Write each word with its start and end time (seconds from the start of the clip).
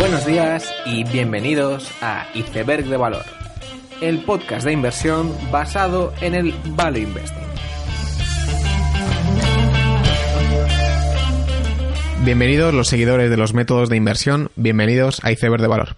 Buenos 0.00 0.24
días 0.24 0.74
y 0.86 1.04
bienvenidos 1.04 1.92
a 2.00 2.26
Iceberg 2.34 2.86
de 2.86 2.96
Valor, 2.96 3.26
el 4.00 4.24
podcast 4.24 4.64
de 4.64 4.72
inversión 4.72 5.30
basado 5.52 6.14
en 6.22 6.34
el 6.34 6.54
Value 6.68 7.00
Investing. 7.00 7.44
Bienvenidos 12.24 12.72
los 12.72 12.88
seguidores 12.88 13.28
de 13.28 13.36
los 13.36 13.52
métodos 13.52 13.90
de 13.90 13.98
inversión, 13.98 14.50
bienvenidos 14.56 15.22
a 15.22 15.32
Iceberg 15.32 15.60
de 15.60 15.68
Valor. 15.68 15.96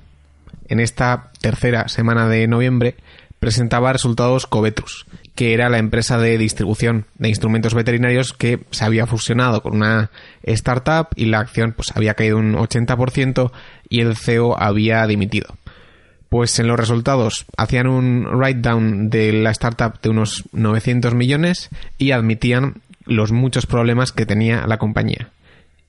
En 0.66 0.80
esta 0.80 1.30
tercera 1.40 1.86
semana 1.86 2.26
de 2.26 2.48
noviembre 2.48 2.96
presentaba 3.38 3.92
resultados 3.92 4.48
Covetrus, 4.48 5.06
que 5.34 5.54
era 5.54 5.68
la 5.68 5.78
empresa 5.78 6.18
de 6.18 6.36
distribución 6.36 7.06
de 7.16 7.28
instrumentos 7.28 7.74
veterinarios 7.74 8.32
que 8.32 8.60
se 8.70 8.84
había 8.84 9.06
fusionado 9.06 9.62
con 9.62 9.76
una 9.76 10.10
startup 10.42 11.08
y 11.16 11.26
la 11.26 11.40
acción 11.40 11.72
pues 11.72 11.88
había 11.94 12.14
caído 12.14 12.38
un 12.38 12.54
80% 12.54 13.50
y 13.88 14.00
el 14.00 14.16
CEO 14.16 14.60
había 14.60 15.06
dimitido. 15.06 15.56
Pues 16.28 16.58
en 16.58 16.66
los 16.66 16.78
resultados 16.78 17.46
hacían 17.56 17.86
un 17.86 18.26
write-down 18.26 19.10
de 19.10 19.32
la 19.32 19.50
startup 19.50 20.00
de 20.00 20.10
unos 20.10 20.44
900 20.52 21.14
millones 21.14 21.70
y 21.98 22.12
admitían 22.12 22.80
los 23.06 23.32
muchos 23.32 23.66
problemas 23.66 24.12
que 24.12 24.26
tenía 24.26 24.66
la 24.66 24.78
compañía. 24.78 25.28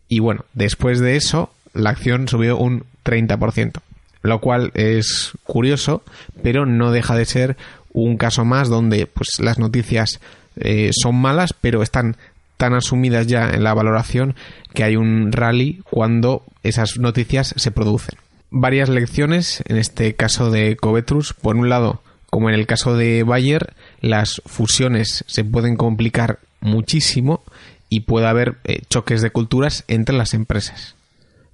Y 0.08 0.20
bueno, 0.20 0.46
después 0.54 1.00
de 1.00 1.16
eso, 1.16 1.54
la 1.74 1.92
acción 1.92 2.28
subió 2.28 2.58
un 2.58 2.86
30%, 3.06 3.80
lo 4.22 4.40
cual 4.42 4.72
es 4.76 5.32
curioso, 5.44 6.04
pero 6.42 6.66
no 6.66 6.92
deja 6.92 7.16
de 7.16 7.26
ser 7.26 7.58
un 7.94 8.18
caso 8.18 8.44
más 8.44 8.70
donde 8.70 9.08
pues 9.08 9.40
las 9.40 9.60
noticias 9.60 10.20
eh, 10.56 10.92
son 10.94 11.16
malas, 11.16 11.54
pero 11.54 11.82
están 11.82 12.18
tan 12.58 12.74
asumidas 12.74 13.28
ya 13.28 13.50
en 13.50 13.64
la 13.64 13.74
valoración 13.74 14.36
que 14.74 14.84
hay 14.84 14.96
un 14.96 15.32
rally 15.32 15.82
cuando 15.90 16.44
esas 16.64 16.98
noticias 16.98 17.54
se 17.58 17.72
producen. 17.72 18.18
Varias 18.52 18.90
lecciones 18.90 19.64
en 19.68 19.78
este 19.78 20.16
caso 20.16 20.52
de 20.52 20.76
Covetrus. 20.76 21.34
Por 21.34 21.56
un 21.56 21.70
lado, 21.70 22.02
como 22.30 22.50
en 22.50 22.56
el 22.56 22.68
caso 22.68 22.96
de 22.96 23.24
Bayer, 23.24 23.74
las 24.00 24.42
fusiones 24.46 25.24
se 25.28 25.44
pueden 25.44 25.76
complicar 25.76 26.40
muchísimo 26.62 27.44
y 27.90 28.02
puede 28.02 28.28
haber 28.28 28.58
eh, 28.64 28.82
choques 28.90 29.22
de 29.22 29.32
culturas 29.32 29.84
entre 29.88 30.16
las 30.16 30.34
empresas. 30.34 30.96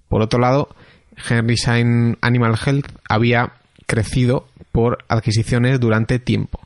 Por 0.09 0.21
otro 0.21 0.39
lado, 0.39 0.69
Henry 1.29 1.57
Schein 1.57 2.17
Animal 2.21 2.57
Health 2.65 2.87
había 3.07 3.53
crecido 3.87 4.47
por 4.71 4.99
adquisiciones 5.07 5.79
durante 5.79 6.19
tiempo. 6.19 6.59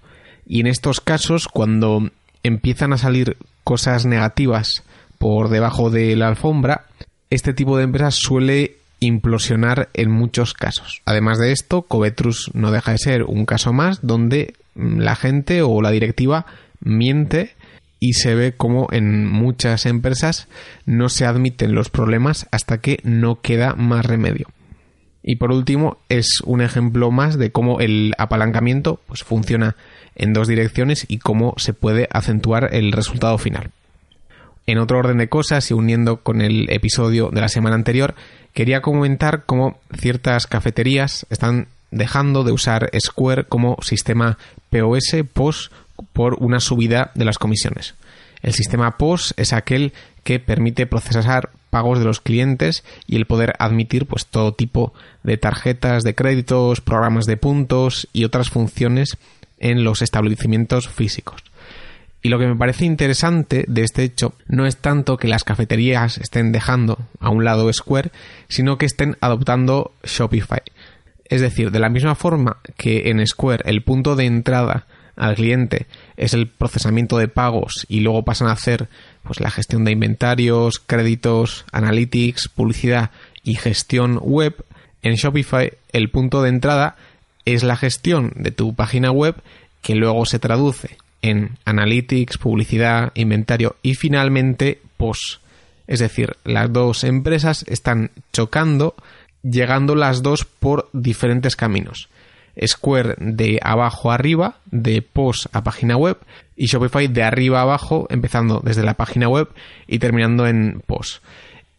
Y 0.46 0.59
en 0.59 0.68
estos 0.68 1.00
casos, 1.00 1.48
cuando 1.48 2.09
empiezan 2.44 2.94
a 2.94 2.98
salir 2.98 3.38
cosas 3.64 4.06
negativas 4.06 4.84
por 5.18 5.50
debajo 5.50 5.90
de 5.90 6.16
la 6.16 6.28
alfombra, 6.28 6.86
este 7.30 7.54
tipo 7.54 7.78
de 7.78 7.84
empresas 7.84 8.16
suele 8.16 8.76
implosionar 9.00 9.90
en 9.94 10.12
muchos 10.12 10.54
casos. 10.54 11.02
Además 11.06 11.40
de 11.40 11.52
esto, 11.52 11.84
Covetrus 11.84 12.52
no 12.54 12.72
deja 12.72 12.92
de 12.92 12.98
ser 12.98 13.24
un 13.24 13.46
caso 13.46 13.74
más 13.74 14.00
donde 14.02 14.54
la 14.76 15.16
gente 15.16 15.62
o 15.62 15.81
la 15.81 15.92
directiva 15.92 16.46
miente 16.80 17.56
y 18.00 18.14
se 18.14 18.36
ve 18.36 18.54
como 18.54 18.88
en 18.92 19.26
muchas 19.26 19.86
empresas 19.86 20.48
no 20.86 21.09
se 21.09 21.26
admiten 21.26 21.74
los 21.74 21.90
problemas 21.90 22.48
hasta 22.52 22.80
que 22.80 23.00
no 23.04 23.40
queda 23.42 23.76
más 23.76 24.06
remedio. 24.06 24.48
Y 25.24 25.38
por 25.38 25.52
último, 25.52 25.98
es 26.10 26.42
un 26.46 26.62
ejemplo 26.62 27.10
más 27.10 27.38
de 27.38 27.52
cómo 27.52 27.80
el 27.80 28.14
apalancamiento 28.18 29.00
pues, 29.08 29.24
funciona 29.24 29.78
en 30.16 30.34
dos 30.34 30.48
direcciones 30.48 31.06
y 31.08 31.20
cómo 31.20 31.54
se 31.58 31.74
puede 31.74 32.10
acentuar 32.12 32.74
el 32.74 32.92
resultado 32.92 33.38
final. 33.38 33.72
En 34.66 34.78
otro 34.78 35.00
orden 35.00 35.18
de 35.18 35.30
cosas 35.30 35.70
y 35.72 35.74
uniendo 35.74 36.18
con 36.18 36.42
el 36.42 36.70
episodio 36.70 37.30
de 37.32 37.42
la 37.42 37.50
semana 37.50 37.76
anterior, 37.76 38.16
quería 38.54 38.82
comentar 38.82 39.44
cómo 39.46 39.80
ciertas 39.98 40.46
cafeterías 40.46 41.26
están 41.30 41.68
dejando 41.92 42.44
de 42.44 42.52
usar 42.52 42.90
Square 43.00 43.46
como 43.46 43.78
sistema 43.81 44.38
POS 44.70 45.24
POS 45.34 45.72
por 46.12 46.36
una 46.40 46.59
subida 46.59 47.12
de 47.16 47.26
las 47.26 47.38
comisiones. 47.38 47.96
El 48.44 48.54
sistema 48.54 48.98
POS 48.98 49.34
es 49.38 49.54
aquel 49.54 49.94
que 50.24 50.40
permite 50.40 50.86
procesar 50.86 51.50
pagos 51.70 51.98
de 51.98 52.06
los 52.06 52.22
clientes 52.22 52.84
y 53.08 53.16
el 53.16 53.26
poder 53.26 53.54
admitir 53.58 54.06
pues 54.06 54.28
todo 54.28 54.54
tipo 54.54 54.94
de 55.24 55.38
tarjetas 55.38 56.04
de 56.04 56.14
créditos, 56.14 56.82
programas 56.82 57.26
de 57.26 57.38
puntos 57.38 58.08
y 58.14 58.26
otras 58.26 58.50
funciones 58.50 59.18
en 59.59 59.84
los 59.84 60.02
establecimientos 60.02 60.90
físicos. 60.90 61.42
Y 62.22 62.30
lo 62.30 62.38
que 62.38 62.48
me 62.48 62.56
parece 62.56 62.86
interesante 62.86 63.66
de 63.68 63.82
este 63.82 64.03
hecho 64.03 64.34
no 64.48 64.66
es 64.66 64.78
tanto 64.78 65.18
que 65.18 65.28
las 65.28 65.44
cafeterías 65.44 66.18
estén 66.18 66.52
dejando 66.52 67.00
a 67.20 67.30
un 67.30 67.44
lado 67.44 67.72
Square, 67.72 68.12
sino 68.48 68.78
que 68.78 68.86
estén 68.86 69.18
adoptando 69.20 69.94
Shopify. 70.03 70.62
Es 71.26 71.42
decir, 71.42 71.72
de 71.72 71.80
la 71.80 71.90
misma 71.90 72.16
forma 72.16 72.58
que 72.78 73.09
en 73.09 73.26
Square 73.26 73.64
el 73.66 73.84
punto 73.84 74.16
de 74.16 74.26
entrada 74.26 74.86
al 75.16 75.35
cliente 75.35 75.85
es 76.18 76.34
el 76.34 76.47
procesamiento 76.47 77.18
de 77.18 77.28
pagos 77.28 77.85
y 77.88 78.00
luego 78.00 78.24
pasan 78.24 78.47
a 78.47 78.53
hacer 78.53 78.88
pues 79.24 79.40
la 79.40 79.51
gestión 79.51 79.85
de 79.85 79.91
inventarios, 79.91 80.79
créditos, 80.79 81.66
analytics, 81.72 82.50
publicidad 82.50 83.12
y 83.44 83.56
gestión 83.56 84.19
web, 84.22 84.56
en 85.03 85.16
Shopify 85.16 85.73
el 85.91 86.09
punto 86.09 86.41
de 86.41 86.50
entrada 86.50 86.96
es 87.46 87.63
la 87.63 87.75
gestión 87.75 88.31
de 88.35 88.52
tu 88.52 88.73
página 88.73 89.12
web 89.12 89.35
que 89.81 89.96
luego 89.96 90.25
se 90.25 90.40
traduce 90.40 90.97
en 91.22 91.57
analytics, 91.66 92.38
publicidad, 92.38 93.12
inventario 93.16 93.75
y 93.81 93.96
finalmente 93.96 94.81
post. 94.97 95.41
Es 95.88 96.00
decir, 96.00 96.38
las 96.46 96.72
dos 96.72 97.03
empresas 97.03 97.66
están 97.68 98.12
chocando, 98.31 98.96
llegando 99.41 99.96
las 99.96 100.23
dos 100.23 100.46
por 100.46 100.90
diferentes 100.94 101.56
caminos. 101.56 102.09
Square 102.66 103.16
de 103.18 103.59
abajo 103.64 104.12
a 104.12 104.16
arriba, 104.16 104.58
de 104.66 105.02
post 105.02 105.47
a 105.53 105.64
página 105.64 105.97
web, 105.97 106.18
y 106.56 106.68
Shopify 106.68 107.08
de 107.08 107.24
arriba 107.24 107.59
a 107.59 107.64
abajo, 107.64 108.08
empezando 108.09 108.62
desde 108.64 108.84
la 108.84 108.94
página 108.94 109.28
web 109.28 109.50
y 109.88 110.00
terminando 110.00 110.47
en 110.47 110.81
post. 110.86 111.24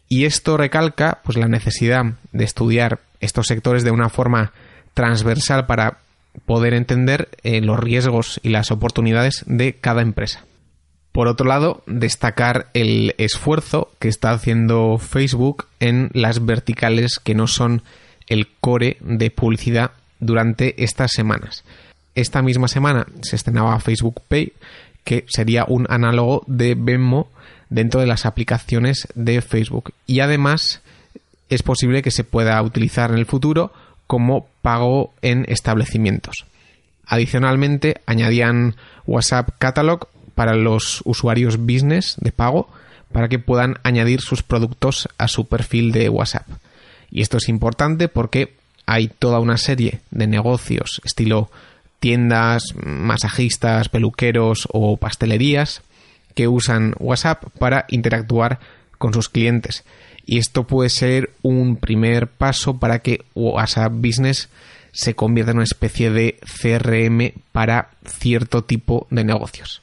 Y 0.07 0.25
esto 0.25 0.57
recalca 0.57 1.19
pues, 1.23 1.37
la 1.37 1.47
necesidad 1.47 2.05
de 2.31 2.43
estudiar 2.43 2.99
estos 3.19 3.47
sectores 3.47 3.83
de 3.83 3.91
una 3.91 4.09
forma 4.09 4.51
transversal 4.93 5.65
para 5.65 5.97
poder 6.45 6.73
entender 6.73 7.29
eh, 7.43 7.61
los 7.61 7.79
riesgos 7.79 8.39
y 8.43 8.49
las 8.49 8.71
oportunidades 8.71 9.43
de 9.47 9.73
cada 9.73 10.01
empresa. 10.01 10.43
Por 11.11 11.29
otro 11.29 11.47
lado, 11.47 11.81
destacar 11.87 12.67
el 12.73 13.15
esfuerzo 13.17 13.89
que 13.99 14.09
está 14.09 14.31
haciendo 14.31 14.97
Facebook 14.97 15.65
en 15.79 16.09
las 16.13 16.45
verticales 16.45 17.19
que 17.19 17.35
no 17.35 17.47
son 17.47 17.83
el 18.27 18.49
core 18.59 18.97
de 18.99 19.31
publicidad 19.31 19.91
durante 20.25 20.83
estas 20.83 21.11
semanas. 21.11 21.63
Esta 22.15 22.41
misma 22.41 22.67
semana 22.67 23.07
se 23.21 23.35
estrenaba 23.35 23.79
Facebook 23.79 24.21
Pay, 24.27 24.53
que 25.03 25.25
sería 25.27 25.65
un 25.67 25.85
análogo 25.89 26.43
de 26.47 26.75
Venmo 26.75 27.29
dentro 27.69 27.99
de 27.99 28.07
las 28.07 28.25
aplicaciones 28.25 29.07
de 29.15 29.41
Facebook. 29.41 29.93
Y 30.07 30.21
además 30.21 30.81
es 31.49 31.61
posible 31.61 32.01
que 32.01 32.11
se 32.11 32.23
pueda 32.23 32.61
utilizar 32.61 33.11
en 33.11 33.17
el 33.17 33.25
futuro 33.25 33.71
como 34.07 34.47
pago 34.61 35.13
en 35.21 35.45
establecimientos. 35.47 36.45
Adicionalmente, 37.05 38.01
añadían 38.05 38.75
WhatsApp 39.05 39.49
Catalog 39.59 40.07
para 40.33 40.55
los 40.55 41.01
usuarios 41.05 41.57
business 41.57 42.15
de 42.19 42.31
pago 42.31 42.69
para 43.11 43.29
que 43.29 43.39
puedan 43.39 43.77
añadir 43.83 44.21
sus 44.21 44.43
productos 44.43 45.07
a 45.17 45.27
su 45.27 45.47
perfil 45.47 45.91
de 45.91 46.09
WhatsApp. 46.09 46.47
Y 47.11 47.21
esto 47.21 47.37
es 47.37 47.47
importante 47.47 48.07
porque 48.09 48.55
hay 48.85 49.07
toda 49.07 49.39
una 49.39 49.57
serie 49.57 50.01
de 50.11 50.27
negocios 50.27 51.01
estilo 51.03 51.49
tiendas, 51.99 52.63
masajistas, 52.75 53.89
peluqueros 53.89 54.67
o 54.71 54.97
pastelerías 54.97 55.81
que 56.35 56.47
usan 56.47 56.93
WhatsApp 56.99 57.45
para 57.57 57.85
interactuar 57.89 58.59
con 58.97 59.13
sus 59.13 59.29
clientes. 59.29 59.83
Y 60.25 60.37
esto 60.37 60.65
puede 60.65 60.89
ser 60.89 61.31
un 61.41 61.77
primer 61.77 62.27
paso 62.27 62.77
para 62.77 62.99
que 62.99 63.23
WhatsApp 63.33 63.93
Business 63.93 64.49
se 64.91 65.15
convierta 65.15 65.51
en 65.51 65.57
una 65.57 65.63
especie 65.63 66.09
de 66.09 66.37
CRM 66.61 67.41
para 67.51 67.89
cierto 68.05 68.63
tipo 68.63 69.07
de 69.09 69.23
negocios. 69.23 69.81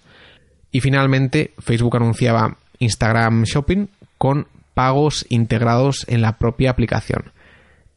Y 0.70 0.80
finalmente, 0.80 1.52
Facebook 1.58 1.96
anunciaba 1.96 2.56
Instagram 2.78 3.44
Shopping 3.44 3.88
con 4.16 4.46
pagos 4.74 5.26
integrados 5.28 6.04
en 6.08 6.22
la 6.22 6.38
propia 6.38 6.70
aplicación. 6.70 7.32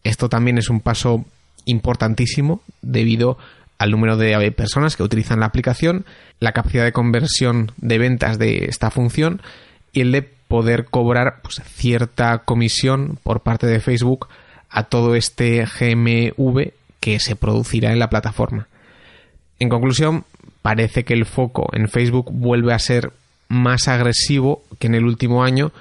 Esto 0.06 0.30
también 0.30 0.60
es 0.60 0.70
un 0.70 0.82
paso 0.82 1.26
importantísimo 1.66 2.62
debido 2.84 3.38
al 3.80 3.90
número 3.92 4.16
de 4.16 4.52
personas 4.52 4.96
que 4.96 5.04
utilizan 5.04 5.40
la 5.40 5.48
aplicación, 5.48 6.06
la 6.40 6.54
capacidad 6.54 6.86
de 6.86 6.94
conversión 6.94 7.72
de 7.78 7.98
ventas 7.98 8.38
de 8.38 8.66
esta 8.66 8.92
función 8.92 9.42
y 9.92 10.02
el 10.02 10.12
de 10.12 10.22
poder 10.22 10.86
cobrar 10.86 11.42
pues, 11.42 11.62
cierta 11.66 12.38
comisión 12.40 13.18
por 13.24 13.42
parte 13.42 13.66
de 13.66 13.80
Facebook 13.80 14.28
a 14.70 14.84
todo 14.84 15.16
este 15.16 15.66
GMV 15.66 16.72
que 17.00 17.20
se 17.20 17.36
producirá 17.36 17.92
en 17.92 18.00
la 18.00 18.12
plataforma. 18.12 18.68
En 19.58 19.70
conclusión, 19.70 20.24
parece 20.62 21.04
que 21.04 21.16
el 21.16 21.26
foco 21.26 21.68
en 21.74 21.90
Facebook 21.90 22.30
vuelve 22.32 22.74
a 22.74 22.80
ser 22.80 23.12
más 23.48 23.88
agresivo 23.88 24.64
que 24.78 24.86
en 24.86 24.94
el 24.94 25.06
último 25.06 25.44
año 25.44 25.72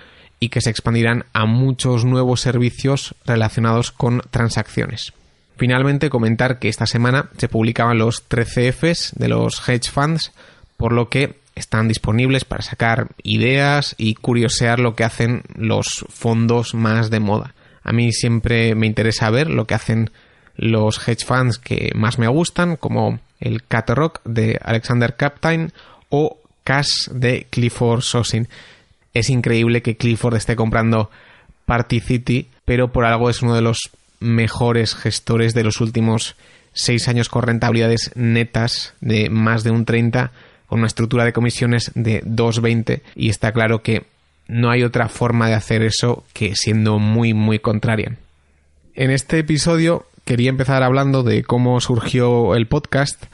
y 0.45 0.51
que 0.51 0.61
se 0.61 0.69
expandirán 0.69 1.25
a 1.33 1.47
muchos 1.47 2.05
nuevos 2.05 2.43
servicios 2.43 3.15
relacionados 3.25 3.93
con 3.93 4.21
transacciones. 4.31 5.15
Finalmente, 5.57 6.11
comentar 6.11 6.59
que 6.59 6.69
esta 6.69 6.85
semana 6.85 7.31
se 7.39 7.49
publicaban 7.49 7.97
los 7.97 8.25
13 8.29 8.73
Fs 8.73 9.13
de 9.17 9.29
los 9.29 9.67
hedge 9.67 9.91
funds, 9.91 10.33
por 10.77 10.93
lo 10.93 11.09
que 11.09 11.39
están 11.55 11.89
disponibles 11.89 12.45
para 12.45 12.61
sacar 12.61 13.09
ideas 13.23 13.95
y 13.97 14.17
curiosear 14.17 14.81
lo 14.81 14.95
que 14.95 15.05
hacen 15.05 15.45
los 15.57 16.05
fondos 16.11 16.75
más 16.75 17.09
de 17.09 17.21
moda. 17.21 17.55
A 17.83 17.93
mí 17.93 18.13
siempre 18.13 18.75
me 18.75 18.87
interesa 18.87 19.31
ver 19.31 19.49
lo 19.49 19.67
que 19.67 19.75
hacen 19.75 20.11
los 20.57 21.09
hedge 21.09 21.25
funds 21.25 21.57
que 21.57 21.91
más 21.95 22.19
me 22.19 22.29
gustan, 22.29 22.77
como 22.77 23.19
el 23.41 23.63
Rock 23.71 24.21
de 24.27 24.61
Alexander 24.63 25.17
Captain 25.17 25.73
o 26.11 26.37
Cash 26.65 27.09
de 27.13 27.47
Clifford 27.49 28.03
Sosin. 28.03 28.47
Es 29.15 29.31
increíble 29.31 29.83
que 29.83 29.97
Clifford 29.97 30.37
esté 30.37 30.57
comprando 30.57 31.11
Party 31.65 32.01
City, 32.01 32.49
pero 32.65 32.93
por 32.93 33.05
algo 33.05 33.31
es 33.31 33.43
uno 33.43 33.55
de 33.55 33.63
los 33.63 33.91
mejores 34.21 34.95
gestores 34.95 35.55
de 35.55 35.65
los 35.65 35.81
últimos 35.81 36.37
seis 36.73 37.09
años 37.09 37.29
con 37.29 37.43
rentabilidades 37.43 38.11
netas 38.17 38.95
de 39.01 39.31
más 39.31 39.63
de 39.65 39.71
un 39.71 39.85
30, 39.85 40.33
con 40.67 40.81
una 40.81 40.89
estructura 40.89 41.25
de 41.25 41.33
comisiones 41.33 41.93
de 41.95 42.23
2,20 42.25 43.03
y 43.15 43.29
está 43.29 43.53
claro 43.53 43.83
que 43.83 44.05
no 44.49 44.71
hay 44.71 44.83
otra 44.83 45.09
forma 45.09 45.49
de 45.49 45.55
hacer 45.55 45.83
eso 45.83 46.25
que 46.33 46.57
siendo 46.57 46.99
muy 46.99 47.33
muy 47.33 47.59
contraria. 47.59 48.17
En 48.95 49.11
este 49.11 49.39
episodio 49.39 50.07
quería 50.25 50.51
empezar 50.51 50.83
hablando 50.83 51.23
de 51.23 51.45
cómo 51.45 51.81
surgió 51.81 52.55
el 52.55 52.67
podcast, 52.67 53.25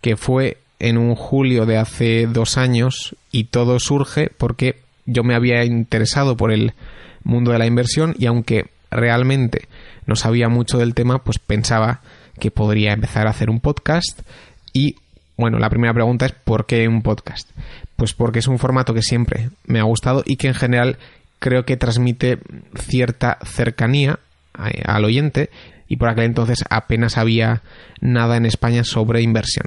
que 0.00 0.16
fue 0.16 0.58
en 0.78 0.98
un 0.98 1.14
julio 1.14 1.66
de 1.66 1.76
hace 1.76 2.26
dos 2.26 2.56
años 2.56 3.14
y 3.30 3.44
todo 3.44 3.78
surge 3.78 4.30
porque 4.36 4.76
yo 5.10 5.24
me 5.24 5.34
había 5.34 5.64
interesado 5.64 6.36
por 6.36 6.52
el 6.52 6.72
mundo 7.24 7.52
de 7.52 7.58
la 7.58 7.66
inversión 7.66 8.14
y 8.18 8.26
aunque 8.26 8.66
realmente 8.90 9.68
no 10.06 10.16
sabía 10.16 10.48
mucho 10.48 10.78
del 10.78 10.94
tema, 10.94 11.22
pues 11.22 11.38
pensaba 11.38 12.00
que 12.38 12.50
podría 12.50 12.92
empezar 12.92 13.26
a 13.26 13.30
hacer 13.30 13.50
un 13.50 13.60
podcast 13.60 14.20
y 14.72 14.96
bueno, 15.36 15.58
la 15.58 15.70
primera 15.70 15.94
pregunta 15.94 16.26
es 16.26 16.32
¿por 16.32 16.66
qué 16.66 16.86
un 16.86 17.02
podcast? 17.02 17.48
Pues 17.96 18.12
porque 18.12 18.40
es 18.40 18.46
un 18.46 18.58
formato 18.58 18.92
que 18.94 19.02
siempre 19.02 19.50
me 19.66 19.80
ha 19.80 19.84
gustado 19.84 20.22
y 20.26 20.36
que 20.36 20.48
en 20.48 20.54
general 20.54 20.98
creo 21.38 21.64
que 21.64 21.76
transmite 21.76 22.38
cierta 22.76 23.38
cercanía 23.44 24.18
eh, 24.58 24.82
al 24.84 25.04
oyente 25.04 25.50
y 25.88 25.96
por 25.96 26.08
aquel 26.08 26.24
entonces 26.24 26.64
apenas 26.68 27.18
había 27.18 27.62
nada 28.00 28.36
en 28.36 28.46
España 28.46 28.84
sobre 28.84 29.22
inversión. 29.22 29.66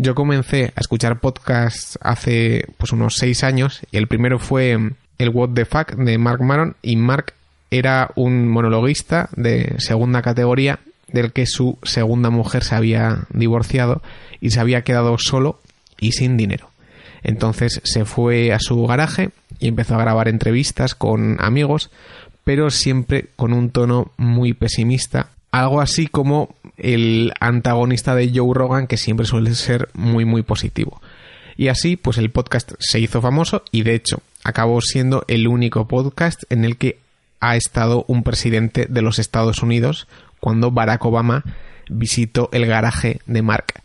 Yo 0.00 0.14
comencé 0.14 0.72
a 0.76 0.80
escuchar 0.80 1.18
podcasts 1.18 1.98
hace 2.00 2.66
pues 2.76 2.92
unos 2.92 3.16
seis 3.16 3.42
años 3.42 3.80
y 3.90 3.96
el 3.96 4.06
primero 4.06 4.38
fue 4.38 4.78
el 5.18 5.28
What 5.30 5.50
the 5.54 5.64
Fuck 5.64 5.96
de 5.96 6.18
Mark 6.18 6.40
Maron 6.40 6.76
y 6.82 6.94
Mark 6.94 7.34
era 7.72 8.12
un 8.14 8.46
monologuista 8.46 9.28
de 9.34 9.74
segunda 9.78 10.22
categoría 10.22 10.78
del 11.08 11.32
que 11.32 11.46
su 11.46 11.78
segunda 11.82 12.30
mujer 12.30 12.62
se 12.62 12.76
había 12.76 13.26
divorciado 13.30 14.00
y 14.40 14.50
se 14.50 14.60
había 14.60 14.82
quedado 14.82 15.18
solo 15.18 15.58
y 15.98 16.12
sin 16.12 16.36
dinero. 16.36 16.70
Entonces 17.24 17.80
se 17.82 18.04
fue 18.04 18.52
a 18.52 18.60
su 18.60 18.86
garaje 18.86 19.30
y 19.58 19.66
empezó 19.66 19.96
a 19.96 20.02
grabar 20.02 20.28
entrevistas 20.28 20.94
con 20.94 21.38
amigos, 21.40 21.90
pero 22.44 22.70
siempre 22.70 23.30
con 23.34 23.52
un 23.52 23.70
tono 23.70 24.12
muy 24.16 24.52
pesimista 24.52 25.30
algo 25.50 25.80
así 25.80 26.06
como 26.06 26.54
el 26.76 27.32
antagonista 27.40 28.14
de 28.14 28.30
Joe 28.34 28.54
Rogan, 28.54 28.86
que 28.86 28.96
siempre 28.96 29.26
suele 29.26 29.54
ser 29.54 29.88
muy, 29.94 30.24
muy 30.24 30.42
positivo. 30.42 31.00
Y 31.56 31.68
así, 31.68 31.96
pues 31.96 32.18
el 32.18 32.30
podcast 32.30 32.72
se 32.78 33.00
hizo 33.00 33.20
famoso 33.20 33.64
y 33.72 33.82
de 33.82 33.94
hecho 33.94 34.22
acabó 34.44 34.80
siendo 34.80 35.24
el 35.26 35.48
único 35.48 35.88
podcast 35.88 36.44
en 36.50 36.64
el 36.64 36.76
que 36.76 36.98
ha 37.40 37.56
estado 37.56 38.04
un 38.08 38.22
presidente 38.22 38.86
de 38.88 39.02
los 39.02 39.18
Estados 39.18 39.62
Unidos 39.62 40.06
cuando 40.40 40.70
Barack 40.70 41.04
Obama 41.04 41.44
visitó 41.88 42.48
el 42.52 42.66
garaje 42.66 43.20
de 43.26 43.42
Mark. 43.42 43.82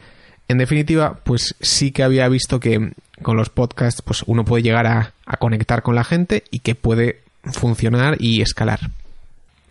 En 0.47 0.57
definitiva, 0.57 1.19
pues 1.23 1.55
sí 1.61 1.91
que 1.91 2.03
había 2.03 2.27
visto 2.27 2.59
que 2.59 2.91
con 3.21 3.37
los 3.37 3.49
podcasts 3.49 4.01
pues 4.01 4.23
uno 4.27 4.45
puede 4.45 4.63
llegar 4.63 4.85
a, 4.85 5.13
a 5.25 5.37
conectar 5.37 5.81
con 5.81 5.95
la 5.95 6.03
gente 6.03 6.43
y 6.51 6.59
que 6.59 6.75
puede 6.75 7.21
funcionar 7.43 8.17
y 8.19 8.41
escalar. 8.41 8.91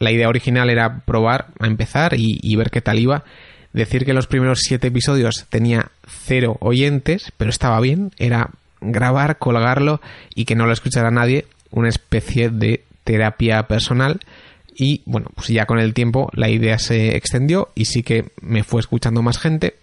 La 0.03 0.11
idea 0.11 0.29
original 0.29 0.69
era 0.69 0.99
probar, 1.05 1.47
a 1.61 1.69
empezar 1.69 2.15
y, 2.17 2.57
ver 2.57 2.73
qué 2.73 2.81
tal 2.81 2.99
iba. 2.99 3.23
Decir 3.73 4.05
que 4.05 4.15
los 4.15 4.27
primeros 4.27 4.59
siete 4.59 4.89
episodios 4.89 5.47
tenía 5.49 5.93
cero 6.09 6.57
oyentes, 6.59 7.31
pero 7.37 7.51
estaba 7.51 7.79
bien. 7.79 8.11
Era 8.19 8.51
grabar, 8.81 9.39
colgarlo 9.39 10.01
y 10.35 10.45
que 10.45 10.57
no 10.57 10.67
lo 10.67 10.73
escuchara 10.73 11.13
nadie. 11.13 11.47
Una 11.71 11.89
especie 11.89 12.51
de 12.51 12.83
terapia 13.05 13.69
personal. 13.69 14.19
Y 14.75 15.03
bueno, 15.05 15.29
pues 15.37 15.47
ya 15.47 15.67
con 15.67 15.79
el 15.79 15.95
tiempo 15.95 16.31
la 16.35 16.51
idea 16.51 16.81
se 16.81 17.17
extendió 17.17 17.69
y 17.77 17.85
sí 17.85 18.03
que 18.03 18.33
me 18.41 18.65
fue 18.65 18.81
escuchando 18.81 19.23
más 19.23 19.39
gente. 19.39 19.77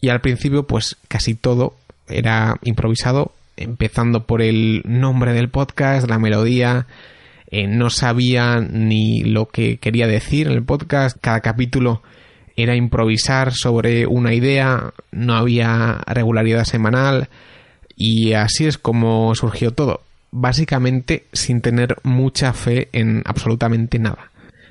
Y 0.00 0.08
al 0.08 0.20
principio, 0.20 0.66
pues 0.66 0.96
casi 1.06 1.34
todo 1.34 1.76
era 2.08 2.56
improvisado, 2.64 3.34
empezando 3.56 4.24
por 4.24 4.42
el 4.42 4.82
nombre 4.84 5.32
del 5.32 5.48
podcast, 5.48 6.10
la 6.10 6.18
melodía, 6.18 6.88
eh, 7.50 7.66
no 7.66 7.90
sabía 7.90 8.60
ni 8.60 9.22
lo 9.24 9.46
que 9.46 9.78
quería 9.78 10.06
decir 10.06 10.46
en 10.46 10.52
el 10.52 10.62
podcast, 10.62 11.16
cada 11.20 11.40
capítulo 11.40 12.02
era 12.56 12.76
improvisar 12.76 13.52
sobre 13.52 14.06
una 14.06 14.34
idea, 14.34 14.92
no 15.10 15.34
había 15.34 16.00
regularidad 16.06 16.64
semanal. 16.64 17.28
Y 17.96 18.32
así 18.32 18.66
es 18.66 18.78
como 18.78 19.34
surgió 19.34 19.72
todo, 19.72 20.02
básicamente 20.30 21.24
sin 21.32 21.60
tener 21.60 21.96
mucha 22.02 22.52
fe 22.52 22.88
en 22.92 23.22
absolutamente 23.26 23.98
nada. 23.98 24.30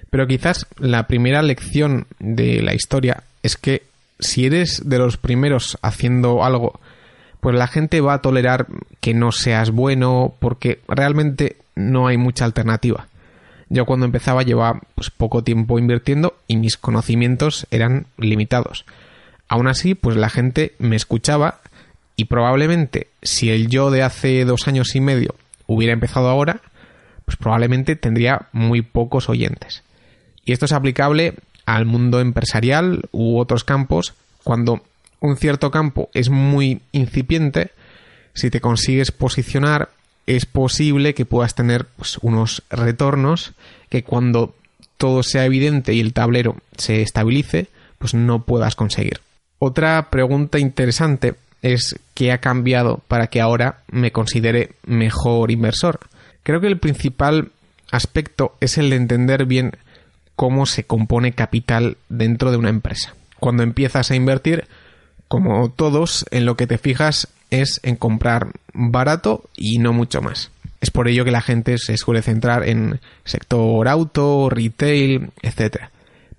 Pero 0.10 0.28
quizás 0.28 0.66
la 0.78 1.08
primera 1.08 1.42
lección 1.42 2.08
de 2.20 2.62
la 2.62 2.74
historia 2.74 3.24
es 3.44 3.58
que 3.58 3.84
si 4.20 4.46
eres 4.46 4.82
de 4.86 4.98
los 4.98 5.18
primeros 5.18 5.78
haciendo 5.82 6.44
algo, 6.44 6.80
pues 7.40 7.56
la 7.56 7.68
gente 7.68 8.02
va 8.02 8.16
a 8.16 8.22
tolerar 8.22 8.68
que 9.00 9.14
no 9.14 9.32
seas 9.32 9.70
bueno 9.72 10.34
porque 10.40 10.80
realmente 10.88 11.58
no 11.80 12.08
hay 12.08 12.18
mucha 12.18 12.46
alternativa. 12.46 13.08
Yo 13.70 13.86
cuando 13.86 14.06
empezaba 14.06 14.44
llevaba 14.44 14.82
pues, 14.96 15.10
poco 15.10 15.44
tiempo 15.44 15.80
invirtiendo 15.80 16.36
y 16.48 16.58
mis 16.58 16.78
conocimientos 16.78 17.68
eran 17.72 18.08
limitados. 18.18 18.86
Aún 19.48 19.68
así, 19.68 19.96
pues 19.96 20.16
la 20.16 20.30
gente 20.30 20.74
me 20.80 20.96
escuchaba 20.96 21.62
y 22.16 22.26
probablemente 22.26 23.08
si 23.22 23.50
el 23.50 23.68
yo 23.68 23.92
de 23.92 24.04
hace 24.04 24.44
dos 24.44 24.68
años 24.68 24.96
y 24.96 25.02
medio 25.02 25.36
hubiera 25.68 25.94
empezado 25.94 26.28
ahora, 26.30 26.62
pues 27.26 27.38
probablemente 27.38 27.96
tendría 27.96 28.48
muy 28.52 28.82
pocos 28.82 29.30
oyentes. 29.30 29.84
Y 30.44 30.52
esto 30.52 30.66
es 30.66 30.74
aplicable 30.74 31.36
al 31.66 31.86
mundo 31.86 32.20
empresarial 32.20 33.04
u 33.12 33.38
otros 33.38 33.64
campos. 33.64 34.16
Cuando 34.44 34.82
un 35.20 35.38
cierto 35.38 35.70
campo 35.70 36.10
es 36.14 36.30
muy 36.30 36.82
incipiente, 36.92 37.72
si 38.34 38.50
te 38.50 38.62
consigues 38.62 39.12
posicionar 39.12 39.90
es 40.30 40.46
posible 40.46 41.16
que 41.16 41.26
puedas 41.26 41.56
tener 41.56 41.86
pues, 41.98 42.20
unos 42.22 42.62
retornos 42.70 43.54
que 43.90 44.04
cuando 44.04 44.54
todo 44.98 45.24
sea 45.24 45.46
evidente 45.46 45.94
y 45.94 46.00
el 46.00 46.14
tablero 46.14 46.58
se 46.78 47.02
estabilice, 47.02 47.68
pues 47.98 48.14
no 48.14 48.44
puedas 48.44 48.76
conseguir. 48.76 49.22
Otra 49.58 50.12
pregunta 50.12 50.60
interesante 50.60 51.34
es 51.64 52.00
qué 52.14 52.32
ha 52.32 52.38
cambiado 52.38 53.02
para 53.08 53.28
que 53.28 53.42
ahora 53.42 53.80
me 53.92 54.12
considere 54.12 54.74
mejor 54.86 55.50
inversor. 55.50 56.00
Creo 56.44 56.62
que 56.62 56.68
el 56.68 56.78
principal 56.78 57.52
aspecto 57.92 58.56
es 58.62 58.78
el 58.78 58.92
de 58.92 58.98
entender 58.98 59.46
bien 59.46 59.72
cómo 60.36 60.68
se 60.68 60.84
compone 60.84 61.34
capital 61.34 61.98
dentro 62.08 62.52
de 62.52 62.58
una 62.58 62.70
empresa. 62.70 63.16
Cuando 63.40 63.64
empiezas 63.64 64.12
a 64.12 64.16
invertir, 64.16 64.68
como 65.28 65.72
todos, 65.72 66.26
en 66.30 66.46
lo 66.46 66.56
que 66.56 66.68
te 66.68 66.78
fijas 66.78 67.30
es 67.50 67.80
en 67.84 67.96
comprar 67.96 68.52
barato 68.74 69.50
y 69.56 69.80
no 69.80 69.94
mucho 69.94 70.22
más. 70.22 70.52
Es 70.82 70.92
por 70.92 71.08
ello 71.08 71.26
que 71.26 71.32
la 71.32 71.42
gente 71.42 71.78
se 71.78 71.98
suele 71.98 72.22
centrar 72.22 72.68
en 72.68 73.00
sector 73.26 73.88
auto, 73.88 74.50
retail, 74.50 75.32
etc. 75.42 75.90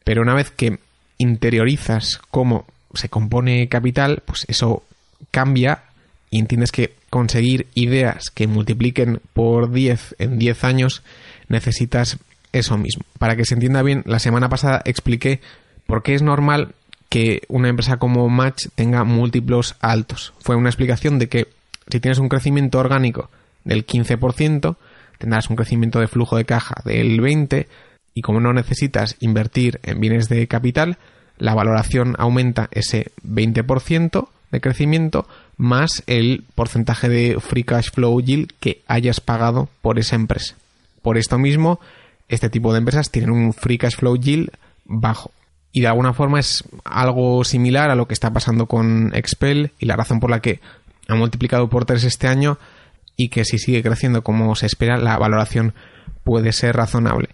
Pero 0.05 0.23
una 0.23 0.35
vez 0.35 0.51
que 0.51 0.79
interiorizas 1.19 2.21
cómo 2.31 2.67
se 2.95 3.09
compone 3.09 3.69
capital, 3.69 4.23
pues 4.25 4.47
eso 4.49 4.83
cambia 5.31 5.83
y 6.31 6.39
entiendes 6.39 6.73
que 6.73 6.95
conseguir 7.11 7.67
ideas 7.75 8.31
que 8.31 8.47
multipliquen 8.47 9.21
por 9.33 9.73
10 9.73 10.17
en 10.19 10.39
10 10.39 10.65
años 10.65 11.03
necesitas 11.49 12.19
eso 12.53 12.79
mismo. 12.79 13.05
Para 13.19 13.37
que 13.37 13.45
se 13.45 13.55
entienda 13.55 13.83
bien, 13.83 14.03
la 14.07 14.19
semana 14.19 14.49
pasada 14.49 14.81
expliqué 14.85 15.41
por 15.87 16.03
qué 16.03 16.15
es 16.15 16.23
normal 16.23 16.75
que 17.11 17.43
una 17.49 17.69
empresa 17.69 17.99
como 17.99 18.27
Match 18.31 18.69
tenga 18.75 19.05
múltiplos 19.05 19.77
altos. 19.81 20.33
Fue 20.41 20.57
una 20.57 20.71
explicación 20.71 21.19
de 21.19 21.29
que 21.29 21.49
si 21.91 22.01
tienes 22.01 22.19
un 22.19 22.29
crecimiento 22.29 22.79
orgánico 22.79 23.29
del 23.65 23.85
15%, 23.85 24.77
tendrás 25.19 25.51
un 25.51 25.57
crecimiento 25.57 26.01
de 26.01 26.09
flujo 26.09 26.37
de 26.37 26.47
caja 26.47 26.77
del 26.85 27.21
20% 27.21 27.67
y 28.15 28.23
como 28.23 28.41
no 28.41 28.53
necesitas 28.53 29.17
invertir 29.21 29.81
en 29.83 30.01
bienes 30.01 30.29
de 30.29 30.47
capital, 30.47 30.99
la 31.37 31.55
valoración 31.55 32.15
aumenta 32.19 32.69
ese 32.71 33.13
20% 33.27 34.29
de 34.51 34.61
crecimiento 34.61 35.27
más 35.57 36.03
el 36.07 36.45
porcentaje 36.55 37.09
de 37.09 37.39
free 37.41 37.65
cash 37.65 37.91
flow 37.93 38.21
yield 38.21 38.53
que 38.61 38.83
hayas 38.87 39.21
pagado 39.21 39.69
por 39.83 39.99
esa 39.99 40.17
empresa. 40.17 40.55
Por 41.03 41.19
esto 41.19 41.39
mismo, 41.39 41.81
este 42.29 42.51
tipo 42.51 42.73
de 42.73 42.79
empresas 42.79 43.11
tienen 43.11 43.31
un 43.31 43.53
free 43.53 43.79
cash 43.79 43.97
flow 43.97 44.17
yield 44.17 44.51
bajo. 44.85 45.33
Y 45.73 45.81
de 45.81 45.87
alguna 45.87 46.13
forma 46.13 46.41
es 46.41 46.65
algo 46.85 47.45
similar 47.45 47.91
a 47.91 47.95
lo 47.95 48.09
que 48.09 48.15
está 48.15 48.33
pasando 48.33 48.67
con 48.67 49.13
Expel 49.15 49.73
y 49.79 49.87
la 49.87 49.97
razón 49.97 50.21
por 50.21 50.31
la 50.31 50.41
que 50.41 50.61
ha 51.09 51.15
multiplicado 51.15 51.69
por 51.69 51.85
3 51.85 52.05
este 52.05 52.27
año 52.27 52.59
y 53.17 53.29
que 53.29 53.45
si 53.45 53.59
sigue 53.59 53.83
creciendo 53.83 54.23
como 54.23 54.55
se 54.57 54.67
espera, 54.67 54.97
la 54.97 55.19
valoración 55.19 55.75
puede 56.25 56.53
ser 56.53 56.77
razonable. 56.77 57.29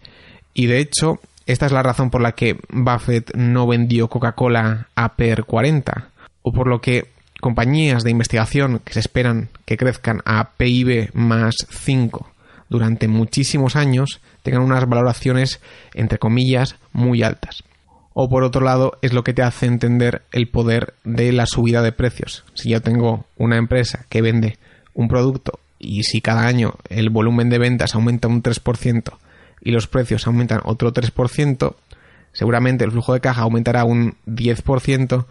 Y 0.52 0.66
de 0.66 0.80
hecho, 0.80 1.20
esta 1.46 1.66
es 1.66 1.72
la 1.72 1.82
razón 1.82 2.10
por 2.10 2.20
la 2.20 2.32
que 2.32 2.58
Buffett 2.68 3.34
no 3.34 3.66
vendió 3.66 4.08
Coca-Cola 4.08 4.88
a 4.94 5.14
PER 5.14 5.44
40, 5.44 6.08
o 6.42 6.52
por 6.52 6.66
lo 6.66 6.80
que 6.80 7.08
compañías 7.40 8.02
de 8.02 8.10
investigación 8.10 8.80
que 8.84 8.94
se 8.94 9.00
esperan 9.00 9.48
que 9.64 9.76
crezcan 9.76 10.22
a 10.24 10.50
PIB 10.56 11.10
más 11.14 11.54
5 11.70 12.30
durante 12.68 13.08
muchísimos 13.08 13.76
años 13.76 14.20
tengan 14.42 14.62
unas 14.62 14.88
valoraciones, 14.88 15.60
entre 15.94 16.18
comillas, 16.18 16.76
muy 16.92 17.22
altas. 17.22 17.62
O 18.18 18.30
por 18.30 18.44
otro 18.44 18.62
lado, 18.62 18.96
es 19.02 19.12
lo 19.12 19.24
que 19.24 19.34
te 19.34 19.42
hace 19.42 19.66
entender 19.66 20.22
el 20.32 20.48
poder 20.48 20.94
de 21.04 21.32
la 21.32 21.44
subida 21.44 21.82
de 21.82 21.92
precios. 21.92 22.44
Si 22.54 22.70
yo 22.70 22.80
tengo 22.80 23.26
una 23.36 23.58
empresa 23.58 24.06
que 24.08 24.22
vende 24.22 24.56
un 24.94 25.06
producto 25.06 25.60
y 25.78 26.02
si 26.04 26.22
cada 26.22 26.46
año 26.46 26.76
el 26.88 27.10
volumen 27.10 27.50
de 27.50 27.58
ventas 27.58 27.94
aumenta 27.94 28.26
un 28.26 28.42
3% 28.42 29.12
y 29.60 29.70
los 29.70 29.86
precios 29.86 30.26
aumentan 30.26 30.62
otro 30.64 30.94
3%, 30.94 31.74
seguramente 32.32 32.84
el 32.84 32.92
flujo 32.92 33.12
de 33.12 33.20
caja 33.20 33.42
aumentará 33.42 33.84
un 33.84 34.14
10% 34.26 35.26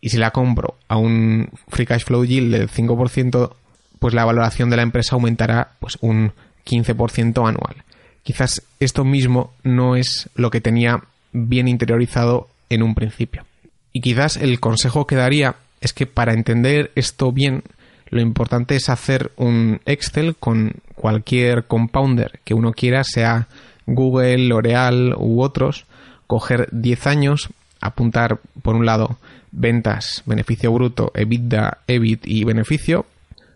y 0.00 0.08
si 0.08 0.16
la 0.16 0.32
compro 0.32 0.74
a 0.88 0.96
un 0.96 1.50
free 1.68 1.86
cash 1.86 2.02
flow 2.02 2.24
yield 2.24 2.52
del 2.52 2.68
5%, 2.68 3.52
pues 4.00 4.12
la 4.12 4.24
valoración 4.24 4.70
de 4.70 4.76
la 4.76 4.82
empresa 4.82 5.14
aumentará 5.14 5.74
pues 5.78 5.98
un 6.00 6.32
15% 6.66 7.48
anual. 7.48 7.84
Quizás 8.24 8.62
esto 8.80 9.04
mismo 9.04 9.52
no 9.62 9.94
es 9.94 10.28
lo 10.34 10.50
que 10.50 10.60
tenía 10.60 11.04
bien 11.34 11.68
interiorizado 11.68 12.48
en 12.70 12.82
un 12.82 12.94
principio. 12.94 13.44
Y 13.92 14.00
quizás 14.00 14.38
el 14.38 14.58
consejo 14.60 15.06
que 15.06 15.16
daría 15.16 15.56
es 15.82 15.92
que 15.92 16.06
para 16.06 16.32
entender 16.32 16.90
esto 16.94 17.30
bien, 17.30 17.62
lo 18.08 18.22
importante 18.22 18.76
es 18.76 18.88
hacer 18.88 19.32
un 19.36 19.80
Excel 19.84 20.36
con 20.36 20.76
cualquier 20.94 21.64
compounder 21.64 22.40
que 22.44 22.54
uno 22.54 22.72
quiera, 22.72 23.04
sea 23.04 23.48
Google, 23.86 24.38
L'Oreal 24.38 25.14
u 25.18 25.42
otros, 25.42 25.84
coger 26.26 26.68
10 26.72 27.06
años, 27.06 27.50
apuntar 27.80 28.38
por 28.62 28.76
un 28.76 28.86
lado 28.86 29.18
ventas, 29.52 30.22
beneficio 30.26 30.72
bruto, 30.72 31.12
EBITDA, 31.14 31.78
EBIT 31.86 32.26
y 32.26 32.44
beneficio, 32.44 33.06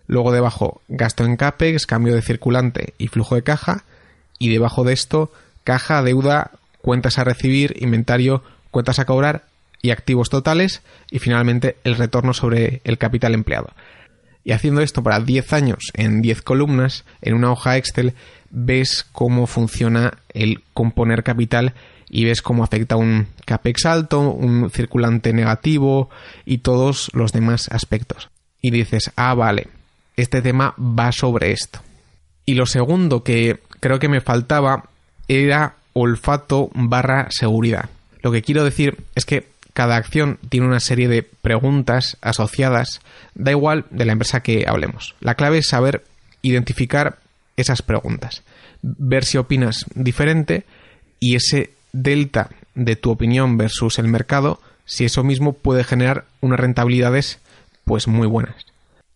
luego 0.07 0.33
debajo 0.33 0.81
gasto 0.89 1.25
en 1.25 1.37
CAPEX, 1.37 1.87
cambio 1.87 2.15
de 2.15 2.23
circulante 2.23 2.95
y 2.99 3.09
flujo 3.09 3.35
de 3.35 3.43
caja, 3.43 3.85
y 4.39 4.51
debajo 4.51 4.85
de 4.85 4.93
esto 4.93 5.33
caja, 5.65 6.03
deuda, 6.03 6.53
cuentas 6.81 7.19
a 7.19 7.25
recibir, 7.25 7.77
inventario, 7.81 8.43
cuentas 8.71 8.99
a 8.99 9.05
cobrar 9.05 9.45
y 9.83 9.91
activos 9.91 10.31
totales 10.31 10.83
y 11.11 11.19
finalmente 11.19 11.77
el 11.85 11.97
retorno 11.97 12.35
sobre 12.35 12.81
el 12.85 12.99
capital 12.99 13.35
empleado. 13.35 13.71
Y 14.45 14.53
haciendo 14.53 14.81
esto 14.81 15.03
para 15.03 15.21
10 15.21 15.53
años 15.53 15.91
en 15.95 16.23
10 16.23 16.43
columnas 16.43 17.05
en 17.21 17.35
una 17.35 17.53
hoja 17.53 17.77
Excel 17.77 18.15
ves 18.51 19.05
cómo 19.13 19.47
funciona 19.47 20.19
el 20.33 20.63
componer 20.73 21.23
capital 21.23 21.75
y 22.09 22.25
ves 22.25 22.41
cómo 22.41 22.65
afecta 22.65 22.97
un 22.97 23.27
capex 23.45 23.85
alto, 23.87 24.31
un 24.31 24.71
circulante 24.71 25.33
negativo 25.33 26.09
y 26.47 26.59
todos 26.59 27.11
los 27.13 27.33
demás 27.33 27.69
aspectos. 27.71 28.31
Y 28.63 28.71
dices, 28.71 29.13
ah, 29.17 29.35
vale, 29.35 29.69
este 30.17 30.41
tema 30.41 30.75
va 30.79 31.13
sobre 31.13 31.53
esto. 31.53 31.81
Y 32.47 32.55
lo 32.55 32.65
segundo 32.65 33.23
que 33.23 33.61
creo 33.81 33.99
que 33.99 34.09
me 34.09 34.23
faltaba 34.23 34.89
era 35.29 35.77
olfato 36.01 36.71
barra 36.75 37.29
seguridad. 37.31 37.91
Lo 38.23 38.33
que 38.33 38.43
quiero 38.43 38.65
decir 38.65 38.99
es 39.15 39.25
que 39.25 39.47
cada 39.73 39.97
acción 39.97 40.39
tiene 40.49 40.67
una 40.67 40.81
serie 40.81 41.07
de 41.07 41.23
preguntas 41.23 42.17
asociadas, 42.21 43.01
da 43.35 43.53
igual 43.53 43.85
de 43.91 44.05
la 44.05 44.13
empresa 44.13 44.41
que 44.41 44.65
hablemos. 44.67 45.15
La 45.21 45.37
clave 45.37 45.59
es 45.59 45.69
saber 45.69 46.05
identificar 46.43 47.19
esas 47.57 47.83
preguntas, 47.83 48.43
ver 48.83 49.25
si 49.25 49.39
opinas 49.39 49.87
diferente 49.95 50.65
y 51.21 51.37
ese 51.37 51.71
delta 51.93 52.51
de 52.75 52.97
tu 52.97 53.11
opinión 53.11 53.57
versus 53.57 53.99
el 53.99 54.09
mercado, 54.09 54.61
si 54.85 55.05
eso 55.05 55.23
mismo 55.23 55.53
puede 55.53 55.85
generar 55.85 56.25
unas 56.41 56.61
rentabilidades 56.61 57.39
pues 57.85 58.09
muy 58.09 58.27
buenas. 58.27 58.67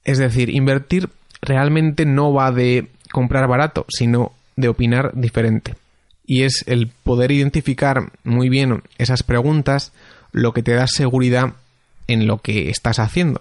Es 0.04 0.18
decir, 0.18 0.48
invertir 0.48 1.10
realmente 1.40 2.06
no 2.06 2.32
va 2.32 2.52
de 2.52 2.88
comprar 3.10 3.48
barato, 3.48 3.86
sino 3.88 4.32
de 4.56 4.68
opinar 4.68 5.12
diferente. 5.14 5.74
Y 6.26 6.42
es 6.42 6.64
el 6.66 6.88
poder 6.88 7.32
identificar 7.32 8.12
muy 8.24 8.48
bien 8.48 8.82
esas 8.98 9.22
preguntas 9.22 9.92
lo 10.30 10.52
que 10.52 10.62
te 10.62 10.72
da 10.72 10.86
seguridad 10.86 11.54
en 12.06 12.26
lo 12.26 12.38
que 12.38 12.70
estás 12.70 12.98
haciendo. 12.98 13.40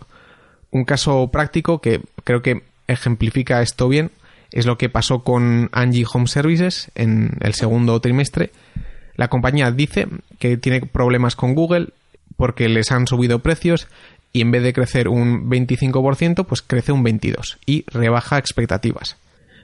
Un 0.71 0.85
caso 0.85 1.29
práctico 1.31 1.79
que 1.79 2.01
creo 2.23 2.41
que 2.41 2.63
ejemplifica 2.87 3.61
esto 3.61 3.87
bien 3.87 4.11
es 4.51 4.65
lo 4.65 4.77
que 4.77 4.89
pasó 4.89 5.23
con 5.23 5.69
Angie 5.71 6.05
Home 6.11 6.27
Services 6.27 6.91
en 6.95 7.37
el 7.41 7.53
segundo 7.53 7.99
trimestre. 8.01 8.51
La 9.15 9.29
compañía 9.29 9.71
dice 9.71 10.07
que 10.39 10.57
tiene 10.57 10.81
problemas 10.81 11.35
con 11.35 11.55
Google 11.55 11.89
porque 12.35 12.67
les 12.69 12.91
han 12.91 13.07
subido 13.07 13.39
precios 13.39 13.87
y 14.33 14.41
en 14.41 14.51
vez 14.51 14.63
de 14.63 14.73
crecer 14.73 15.07
un 15.07 15.49
25%, 15.49 16.45
pues 16.45 16.61
crece 16.61 16.91
un 16.91 17.03
22% 17.03 17.57
y 17.65 17.85
rebaja 17.87 18.37
expectativas. 18.37 19.17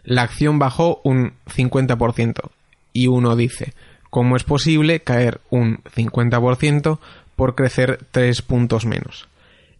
La 0.04 0.24
acción 0.24 0.60
bajó 0.60 1.02
un 1.04 1.34
50% 1.48 2.50
y 2.98 3.06
uno 3.06 3.36
dice, 3.36 3.74
¿cómo 4.10 4.36
es 4.36 4.44
posible 4.44 5.01
caer 5.01 5.39
un 5.51 5.84
50% 5.96 6.98
por 7.36 7.54
crecer 7.54 8.00
3 8.10 8.42
puntos 8.42 8.88
menos? 8.88 9.27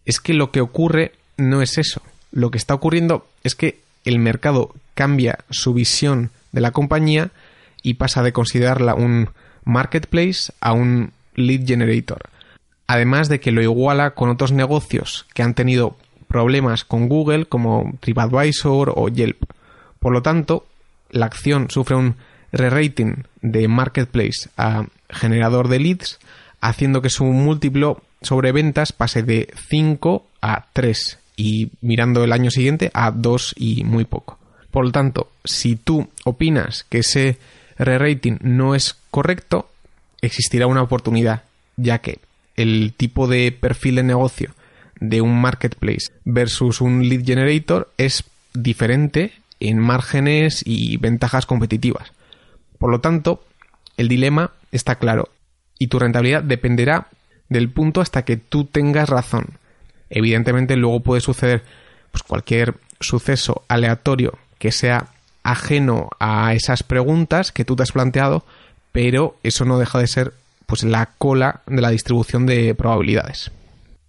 Es 0.04 0.20
que 0.20 0.34
lo 0.34 0.52
que 0.52 0.60
ocurre 0.60 1.10
no 1.36 1.60
es 1.60 1.78
eso. 1.78 2.00
Lo 2.30 2.52
que 2.52 2.58
está 2.58 2.74
ocurriendo 2.74 3.26
es 3.42 3.56
que 3.56 3.80
el 4.04 4.20
mercado 4.20 4.72
cambia 4.94 5.40
su 5.50 5.74
visión 5.74 6.30
de 6.52 6.60
la 6.60 6.70
compañía 6.70 7.30
y 7.82 7.94
pasa 7.94 8.22
de 8.22 8.32
considerarla 8.32 8.94
un 8.94 9.30
marketplace 9.64 10.52
a 10.60 10.72
un 10.72 11.10
lead 11.34 11.66
generator. 11.66 12.30
Además 12.86 13.28
de 13.28 13.40
que 13.40 13.50
lo 13.50 13.62
iguala 13.62 14.12
con 14.12 14.30
otros 14.30 14.52
negocios 14.52 15.26
que 15.34 15.42
han 15.42 15.54
tenido 15.54 15.96
problemas 16.28 16.84
con 16.84 17.08
Google 17.08 17.46
como 17.46 17.94
TripAdvisor 17.98 18.92
o 18.94 19.08
Yelp. 19.08 19.42
Por 19.98 20.12
lo 20.12 20.22
tanto, 20.22 20.68
la 21.10 21.26
acción 21.26 21.68
sufre 21.68 21.96
un 21.96 22.14
re-rating 22.52 23.24
de 23.42 23.68
marketplace 23.68 24.48
a 24.56 24.86
generador 25.10 25.68
de 25.68 25.78
leads, 25.78 26.18
haciendo 26.60 27.02
que 27.02 27.10
su 27.10 27.24
múltiplo 27.24 28.02
sobre 28.22 28.52
ventas 28.52 28.92
pase 28.92 29.22
de 29.22 29.48
5 29.68 30.26
a 30.42 30.66
3 30.72 31.18
y 31.36 31.70
mirando 31.80 32.24
el 32.24 32.32
año 32.32 32.50
siguiente 32.50 32.90
a 32.94 33.10
2 33.10 33.54
y 33.56 33.84
muy 33.84 34.04
poco. 34.04 34.38
Por 34.70 34.84
lo 34.84 34.92
tanto, 34.92 35.30
si 35.44 35.76
tú 35.76 36.08
opinas 36.24 36.84
que 36.88 36.98
ese 36.98 37.38
re-rating 37.78 38.38
no 38.42 38.74
es 38.74 38.96
correcto, 39.10 39.70
existirá 40.20 40.66
una 40.66 40.82
oportunidad, 40.82 41.44
ya 41.76 41.98
que 41.98 42.18
el 42.56 42.92
tipo 42.96 43.28
de 43.28 43.52
perfil 43.52 43.96
de 43.96 44.02
negocio 44.02 44.52
de 45.00 45.20
un 45.20 45.40
marketplace 45.40 46.10
versus 46.24 46.80
un 46.80 47.08
lead 47.08 47.24
generator 47.24 47.88
es 47.98 48.24
diferente 48.52 49.32
en 49.60 49.78
márgenes 49.78 50.62
y 50.66 50.96
ventajas 50.96 51.46
competitivas. 51.46 52.12
Por 52.78 52.90
lo 52.90 53.00
tanto, 53.00 53.44
el 53.96 54.08
dilema 54.08 54.52
está 54.72 54.96
claro 54.96 55.28
y 55.78 55.88
tu 55.88 55.98
rentabilidad 55.98 56.42
dependerá 56.42 57.08
del 57.48 57.70
punto 57.70 58.00
hasta 58.00 58.24
que 58.24 58.36
tú 58.36 58.64
tengas 58.64 59.08
razón. 59.08 59.46
Evidentemente 60.10 60.76
luego 60.76 61.00
puede 61.00 61.20
suceder 61.20 61.62
pues, 62.10 62.22
cualquier 62.22 62.74
suceso 63.00 63.62
aleatorio 63.68 64.38
que 64.58 64.72
sea 64.72 65.08
ajeno 65.42 66.10
a 66.18 66.52
esas 66.54 66.82
preguntas 66.82 67.52
que 67.52 67.64
tú 67.64 67.76
te 67.76 67.82
has 67.82 67.92
planteado, 67.92 68.44
pero 68.92 69.36
eso 69.42 69.64
no 69.64 69.78
deja 69.78 69.98
de 69.98 70.06
ser 70.06 70.32
pues 70.66 70.82
la 70.82 71.06
cola 71.16 71.62
de 71.66 71.80
la 71.80 71.90
distribución 71.90 72.44
de 72.44 72.74
probabilidades. 72.74 73.50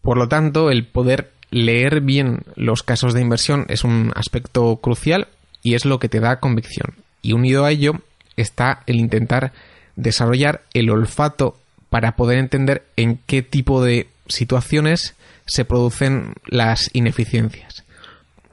Por 0.01 0.17
lo 0.17 0.27
tanto, 0.27 0.71
el 0.71 0.85
poder 0.85 1.31
leer 1.51 2.01
bien 2.01 2.43
los 2.55 2.83
casos 2.83 3.13
de 3.13 3.21
inversión 3.21 3.65
es 3.69 3.83
un 3.83 4.11
aspecto 4.15 4.75
crucial 4.77 5.27
y 5.63 5.75
es 5.75 5.85
lo 5.85 5.99
que 5.99 6.09
te 6.09 6.19
da 6.19 6.39
convicción. 6.39 6.95
Y 7.21 7.33
unido 7.33 7.65
a 7.65 7.71
ello 7.71 8.01
está 8.41 8.83
el 8.85 8.97
intentar 8.97 9.51
desarrollar 9.95 10.61
el 10.73 10.89
olfato 10.89 11.57
para 11.89 12.15
poder 12.15 12.37
entender 12.37 12.83
en 12.95 13.19
qué 13.25 13.41
tipo 13.41 13.83
de 13.83 14.07
situaciones 14.27 15.15
se 15.45 15.65
producen 15.65 16.33
las 16.45 16.89
ineficiencias. 16.93 17.83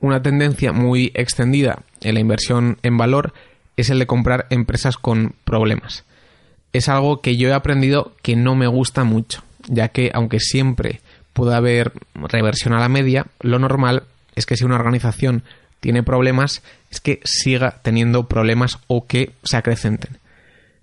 Una 0.01 0.23
tendencia 0.23 0.73
muy 0.73 1.13
extendida 1.15 1.83
en 2.01 2.15
la 2.15 2.21
inversión 2.21 2.79
en 2.83 2.97
valor 2.97 3.33
es 3.77 3.91
el 3.91 3.99
de 3.99 4.07
comprar 4.07 4.47
empresas 4.51 4.97
con 4.97 5.35
problemas. 5.45 6.05
Es 6.73 6.89
algo 6.89 7.21
que 7.21 7.37
yo 7.37 7.49
he 7.49 7.55
aprendido 7.55 8.13
que 8.23 8.37
no 8.37 8.55
me 8.55 8.67
gusta 8.67 9.05
mucho, 9.05 9.43
ya 9.69 9.89
que 9.89 10.11
aunque 10.15 10.41
siempre 10.41 11.01
puede 11.33 11.55
haber 11.55 11.93
reversión 12.15 12.73
a 12.75 12.81
la 12.81 12.89
media, 12.89 13.27
lo 13.41 13.59
normal 13.59 14.05
es 14.35 14.47
que 14.47 14.57
si 14.57 14.65
una 14.65 14.77
organización 14.77 15.43
tiene 15.87 16.03
problemas, 16.03 16.65
es 16.91 17.01
que 17.01 17.21
siga 17.23 17.79
teniendo 17.81 18.27
problemas 18.27 18.81
o 18.89 19.07
que 19.07 19.31
se 19.45 19.57
acrecenten. 19.57 20.19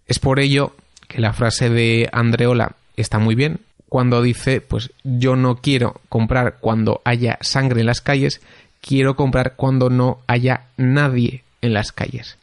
Es 0.08 0.18
por 0.18 0.40
ello 0.40 0.78
que 1.10 1.20
la 1.20 1.34
frase 1.34 1.70
de 1.70 2.08
Andreola 2.14 2.78
está 2.96 3.20
muy 3.20 3.36
bien 3.36 3.60
cuando 3.90 4.22
dice, 4.22 4.62
pues 4.62 4.92
yo 5.04 5.36
no 5.36 5.58
quiero 5.58 6.00
comprar 6.08 6.56
cuando 6.62 7.02
haya 7.04 7.38
sangre 7.42 7.82
en 7.82 7.88
las 7.88 8.00
calles, 8.00 8.40
quiero 8.80 9.18
comprar 9.18 9.58
cuando 9.58 9.90
no 9.90 10.20
haya 10.26 10.68
nadie 10.78 11.44
en 11.62 11.74
las 11.74 11.92
calles. 11.92 12.38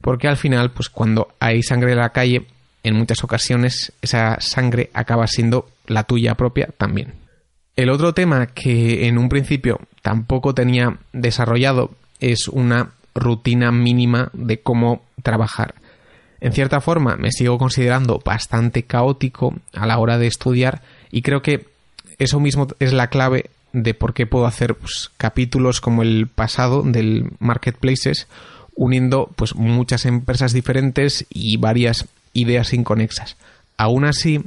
Porque 0.00 0.26
al 0.26 0.36
final, 0.36 0.72
pues 0.72 0.88
cuando 0.88 1.28
hay 1.38 1.62
sangre 1.62 1.92
en 1.92 1.98
la 1.98 2.10
calle, 2.10 2.44
en 2.82 2.96
muchas 2.96 3.22
ocasiones 3.22 3.92
esa 4.02 4.40
sangre 4.40 4.90
acaba 4.94 5.28
siendo 5.28 5.68
la 5.86 6.02
tuya 6.02 6.34
propia 6.34 6.70
también. 6.76 7.12
El 7.76 7.88
otro 7.88 8.14
tema 8.14 8.48
que 8.48 9.06
en 9.06 9.16
un 9.16 9.28
principio 9.28 9.78
tampoco 10.02 10.56
tenía 10.56 10.98
desarrollado 11.12 11.92
es 12.20 12.48
una 12.48 12.90
rutina 13.14 13.72
mínima 13.72 14.30
de 14.32 14.60
cómo 14.60 15.02
trabajar. 15.22 15.74
En 16.40 16.52
cierta 16.52 16.80
forma 16.80 17.16
me 17.16 17.32
sigo 17.32 17.58
considerando 17.58 18.20
bastante 18.24 18.84
caótico 18.84 19.54
a 19.74 19.86
la 19.86 19.98
hora 19.98 20.18
de 20.18 20.26
estudiar 20.26 20.82
y 21.10 21.22
creo 21.22 21.42
que 21.42 21.66
eso 22.18 22.40
mismo 22.40 22.68
es 22.78 22.92
la 22.92 23.08
clave 23.08 23.50
de 23.72 23.94
por 23.94 24.14
qué 24.14 24.26
puedo 24.26 24.46
hacer 24.46 24.74
pues, 24.74 25.10
capítulos 25.16 25.80
como 25.80 26.02
el 26.02 26.26
pasado 26.26 26.82
del 26.82 27.30
Marketplaces 27.38 28.26
uniendo 28.74 29.30
pues 29.36 29.54
muchas 29.54 30.06
empresas 30.06 30.52
diferentes 30.52 31.26
y 31.28 31.56
varias 31.58 32.06
ideas 32.32 32.72
inconexas. 32.72 33.36
Aún 33.76 34.04
así, 34.04 34.42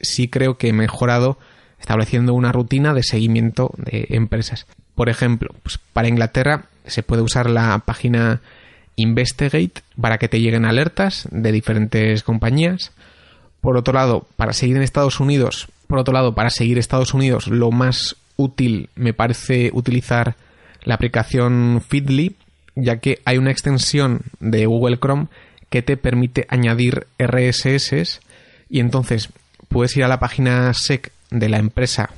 sí 0.00 0.28
creo 0.28 0.58
que 0.58 0.68
he 0.68 0.72
mejorado 0.72 1.38
estableciendo 1.80 2.34
una 2.34 2.52
rutina 2.52 2.94
de 2.94 3.02
seguimiento 3.02 3.72
de 3.76 4.06
empresas. 4.10 4.66
Por 4.94 5.08
ejemplo, 5.08 5.54
pues 5.62 5.78
para 5.92 6.08
Inglaterra 6.08 6.64
se 6.86 7.02
puede 7.02 7.22
usar 7.22 7.50
la 7.50 7.78
página 7.84 8.40
Investigate 8.96 9.82
para 10.00 10.16
que 10.16 10.28
te 10.28 10.40
lleguen 10.40 10.64
alertas 10.64 11.28
de 11.30 11.52
diferentes 11.52 12.22
compañías. 12.22 12.92
Por 13.60 13.76
otro 13.76 13.92
lado, 13.92 14.26
para 14.36 14.54
seguir 14.54 14.76
en 14.76 14.82
Estados 14.82 15.20
Unidos, 15.20 15.68
por 15.86 15.98
otro 15.98 16.14
lado, 16.14 16.34
para 16.34 16.50
seguir 16.50 16.78
Estados 16.78 17.12
Unidos, 17.14 17.46
lo 17.48 17.70
más 17.70 18.16
útil 18.36 18.88
me 18.94 19.12
parece 19.12 19.70
utilizar 19.72 20.36
la 20.82 20.94
aplicación 20.94 21.82
Feedly, 21.86 22.36
ya 22.74 22.98
que 22.98 23.20
hay 23.24 23.38
una 23.38 23.50
extensión 23.50 24.22
de 24.40 24.66
Google 24.66 24.98
Chrome 24.98 25.26
que 25.70 25.82
te 25.82 25.96
permite 25.96 26.46
añadir 26.48 27.06
RSS 27.18 28.20
y 28.68 28.80
entonces 28.80 29.30
puedes 29.68 29.96
ir 29.96 30.04
a 30.04 30.08
la 30.08 30.20
página 30.20 30.72
SEC 30.72 31.12
de 31.30 31.48
la 31.48 31.58
empresa 31.58 32.10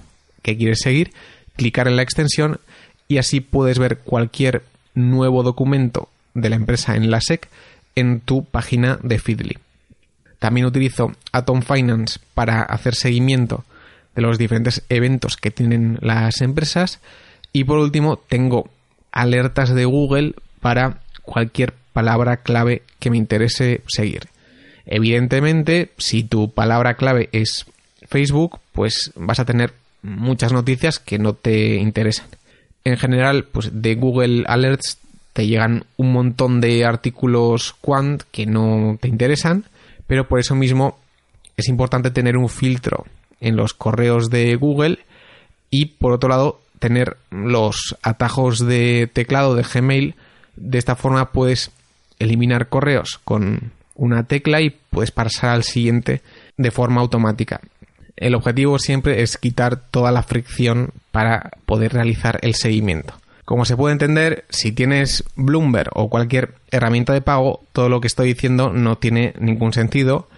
que 0.43 0.57
quieres 0.57 0.81
seguir, 0.81 1.13
clicar 1.57 1.89
en 1.89 1.97
la 1.97 2.03
extensión 2.03 2.61
y 3.09 3.19
así 3.19 3.41
puedes 3.41 3.79
ver 3.79 3.99
cualquier 3.99 4.63
nuevo 4.95 5.43
documento 5.43 6.09
de 6.35 6.51
la 6.51 6.57
empresa 6.57 6.95
en 6.95 7.11
la 7.11 7.21
SEC 7.21 7.49
en 7.95 8.21
tu 8.21 8.45
página 8.45 8.99
de 9.03 9.19
Feedly. 9.19 9.59
También 10.39 10.67
utilizo 10.67 11.13
Atom 11.33 11.63
Finance 11.63 12.21
para 12.35 12.63
hacer 12.63 12.95
seguimiento 12.95 13.65
de 14.15 14.23
los 14.23 14.39
diferentes 14.39 14.83
eventos 14.89 15.37
que 15.37 15.51
tienen 15.51 15.99
las 16.01 16.41
empresas 16.41 17.01
y 17.53 17.65
por 17.65 17.79
último 17.79 18.19
tengo 18.19 18.69
alertas 19.11 19.75
de 19.75 19.85
Google 19.85 20.35
para 20.61 21.01
cualquier 21.23 21.75
palabra 21.93 22.39
clave 22.39 22.83
que 23.01 23.11
me 23.11 23.17
interese 23.17 23.83
seguir. 23.89 24.29
Evidentemente, 24.87 25.91
si 25.99 26.23
tu 26.23 26.51
palabra 26.51 26.95
clave 26.95 27.29
es 27.33 27.67
Facebook, 28.09 28.61
pues 28.73 29.13
vas 29.17 29.41
a 29.41 29.45
tener 29.45 29.75
muchas 30.03 30.53
noticias 30.53 30.99
que 30.99 31.19
no 31.19 31.35
te 31.35 31.77
interesan. 31.77 32.27
En 32.89 32.97
general, 32.97 33.45
pues 33.45 33.83
de 33.83 33.97
Google 33.97 34.45
Alerts 34.47 34.97
te 35.35 35.47
llegan 35.47 35.85
un 35.99 36.11
montón 36.11 36.63
de 36.63 36.87
artículos 36.87 37.75
quant 37.83 38.23
que 38.33 38.47
no 38.47 38.97
te 38.99 39.09
interesan, 39.09 39.67
pero 40.07 40.27
por 40.27 40.41
eso 40.41 40.55
mismo 40.55 40.99
es 41.59 41.69
importante 41.69 42.11
tener 42.11 42.39
un 42.39 42.49
filtro 42.49 43.05
en 43.41 43.57
los 43.57 43.75
correos 43.75 44.31
de 44.31 44.57
Google 44.57 45.01
y 45.69 45.85
por 45.85 46.15
otro 46.15 46.31
lado 46.31 46.63
tener 46.79 47.19
los 47.31 47.95
atajos 48.03 48.67
de 48.67 49.07
teclado 49.13 49.55
de 49.55 49.65
Gmail. 49.65 50.15
De 50.57 50.79
esta 50.79 50.97
forma 50.97 51.31
puedes 51.31 51.71
eliminar 52.19 52.71
correos 52.71 53.21
con 53.23 53.73
una 53.97 54.23
tecla 54.25 54.63
y 54.63 54.71
puedes 54.71 55.11
pasar 55.11 55.51
al 55.51 55.63
siguiente 55.63 56.23
de 56.57 56.71
forma 56.71 57.03
automática. 57.03 57.61
El 58.19 58.35
objetivo 58.35 58.81
siempre 58.81 59.23
es 59.23 59.39
quitar 59.39 59.77
toda 59.77 60.11
la 60.11 60.25
fricción 60.25 60.91
para 61.13 61.53
poder 61.67 61.93
realizar 61.93 62.41
el 62.43 62.57
seguimiento. 62.57 63.15
Como 63.45 63.65
se 63.65 63.77
puede 63.77 63.93
entender, 63.93 64.45
si 64.51 64.73
tienes 64.73 65.25
Bloomberg 65.37 65.91
o 65.95 66.11
cualquier 66.11 66.55
herramienta 66.73 67.13
de 67.13 67.21
pago, 67.21 67.63
todo 67.73 67.89
lo 67.89 68.01
que 68.01 68.09
estoy 68.09 68.35
diciendo 68.35 68.73
no 68.73 68.99
tiene 68.99 69.35
ningún 69.39 69.73
sentido 69.73 70.29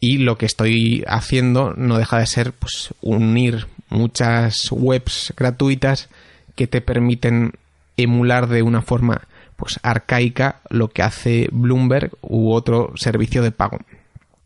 y 0.00 0.18
lo 0.18 0.36
que 0.36 0.46
estoy 0.46 1.04
haciendo 1.06 1.74
no 1.76 1.96
deja 1.96 2.18
de 2.18 2.26
ser 2.26 2.52
pues, 2.52 2.92
unir 3.00 3.68
muchas 3.88 4.66
webs 4.72 5.32
gratuitas 5.36 6.08
que 6.56 6.66
te 6.66 6.80
permiten 6.80 7.52
emular 7.96 8.48
de 8.48 8.62
una 8.62 8.82
forma 8.82 9.28
pues 9.56 9.78
arcaica 9.84 10.56
lo 10.70 10.88
que 10.88 11.02
hace 11.02 11.48
Bloomberg 11.52 12.10
u 12.20 12.50
otro 12.50 12.92
servicio 12.96 13.42
de 13.42 13.52
pago. 13.52 13.78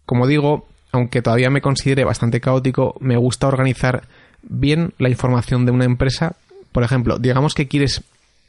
Como 0.05 0.27
digo, 0.27 0.69
aunque 0.96 1.22
todavía 1.22 1.50
me 1.50 1.61
considere 1.61 2.04
bastante 2.04 2.40
caótico, 2.40 2.96
me 3.00 3.16
gusta 3.16 3.46
organizar 3.46 4.09
bien 4.42 4.94
la 4.98 5.11
información 5.11 5.66
de 5.66 5.72
una 5.72 5.85
empresa. 5.85 6.37
Por 6.72 6.82
ejemplo, 6.82 7.18
digamos 7.18 7.54
que 7.54 7.68
quieres 7.68 8.02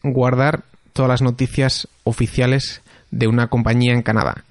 guardar 0.03 0.63
todas 0.93 1.09
las 1.09 1.21
noticias 1.21 1.87
oficiales 2.03 2.81
de 3.11 3.27
una 3.27 3.47
compañía 3.47 3.93
en 3.93 4.01
Canadá. 4.01 4.45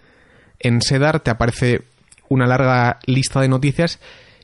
En 0.61 0.83
Sedar 0.83 1.21
te 1.21 1.31
aparece 1.31 1.83
una 2.29 2.47
larga 2.47 2.99
lista 3.07 3.41
de 3.41 3.49
noticias 3.49 3.99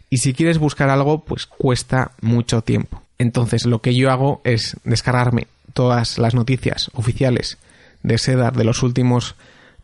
y 0.08 0.18
si 0.18 0.34
quieres 0.34 0.58
buscar 0.58 0.90
algo, 0.90 1.24
pues 1.24 1.46
cuesta 1.46 2.12
mucho 2.20 2.62
tiempo. 2.62 3.02
Entonces 3.18 3.66
lo 3.66 3.80
que 3.80 3.94
yo 3.94 4.10
hago 4.10 4.40
es 4.44 4.76
descargarme 4.84 5.46
todas 5.74 6.18
las 6.18 6.34
noticias 6.34 6.90
oficiales 6.94 7.58
de 8.02 8.18
SEDAR 8.18 8.54
de 8.56 8.64
los 8.64 8.82
últimos 8.82 9.36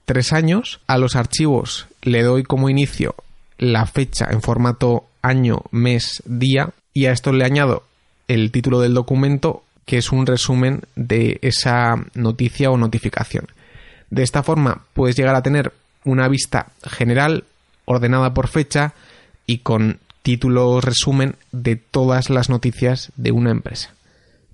tres 0.05 0.33
años. 0.33 0.81
A 0.87 0.99
los 0.99 1.17
archivos 1.17 1.87
le 2.03 2.23
doy 2.23 2.43
como 2.43 2.69
inicio 2.69 3.15
la 3.59 3.87
fecha 3.87 4.29
en 4.31 4.41
formato 4.41 5.07
año, 5.23 5.63
mes, 5.71 6.23
día 6.25 6.71
y 6.95 7.07
a 7.07 7.13
esto 7.13 7.33
le 7.33 7.45
añado 7.45 7.85
el 8.29 8.51
título 8.51 8.81
del 8.81 8.95
documento 8.95 9.65
que 9.85 9.99
es 9.99 10.13
un 10.13 10.27
resumen 10.27 10.83
de 10.97 11.39
esa 11.43 11.97
noticia 12.15 12.71
o 12.71 12.77
notificación. 12.77 13.47
De 14.11 14.23
esta 14.23 14.43
forma 14.43 14.83
puedes 14.93 15.17
llegar 15.17 15.35
a 15.35 15.43
tener 15.43 15.73
una 16.05 16.29
vista 16.29 16.69
general 16.83 17.45
ordenada 17.85 18.35
por 18.35 18.49
fecha 18.49 18.93
y 19.47 19.59
con 19.59 19.99
título 20.23 20.81
resumen 20.81 21.37
de 21.53 21.77
todas 21.77 22.29
las 22.29 22.51
noticias 22.51 23.13
de 23.17 23.33
una 23.33 23.51
empresa. 23.51 23.95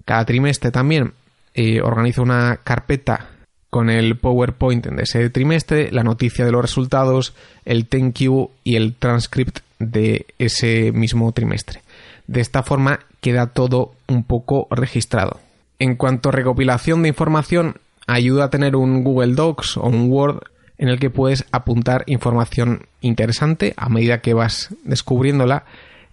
Cada 0.04 0.24
trimestre 0.24 0.70
también 0.70 1.14
eh, 1.54 1.80
organizo 1.80 2.22
una 2.22 2.60
carpeta 2.62 3.28
con 3.74 3.90
el 3.90 4.16
PowerPoint 4.16 4.86
de 4.86 5.02
ese 5.02 5.30
trimestre, 5.30 5.90
la 5.90 6.04
noticia 6.04 6.44
de 6.44 6.52
los 6.52 6.62
resultados, 6.62 7.34
el 7.64 7.88
thank 7.88 8.20
you 8.20 8.52
y 8.62 8.76
el 8.76 8.94
transcript 8.94 9.58
de 9.80 10.26
ese 10.38 10.92
mismo 10.92 11.32
trimestre. 11.32 11.82
De 12.28 12.40
esta 12.40 12.62
forma 12.62 13.00
queda 13.20 13.48
todo 13.48 13.92
un 14.06 14.22
poco 14.22 14.68
registrado. 14.70 15.40
En 15.80 15.96
cuanto 15.96 16.28
a 16.28 16.32
recopilación 16.32 17.02
de 17.02 17.08
información, 17.08 17.78
ayuda 18.06 18.44
a 18.44 18.50
tener 18.50 18.76
un 18.76 19.02
Google 19.02 19.34
Docs 19.34 19.78
o 19.78 19.88
un 19.88 20.08
Word 20.08 20.44
en 20.78 20.88
el 20.88 21.00
que 21.00 21.10
puedes 21.10 21.44
apuntar 21.50 22.04
información 22.06 22.86
interesante 23.00 23.74
a 23.76 23.88
medida 23.88 24.20
que 24.20 24.34
vas 24.34 24.68
descubriéndola, 24.84 25.64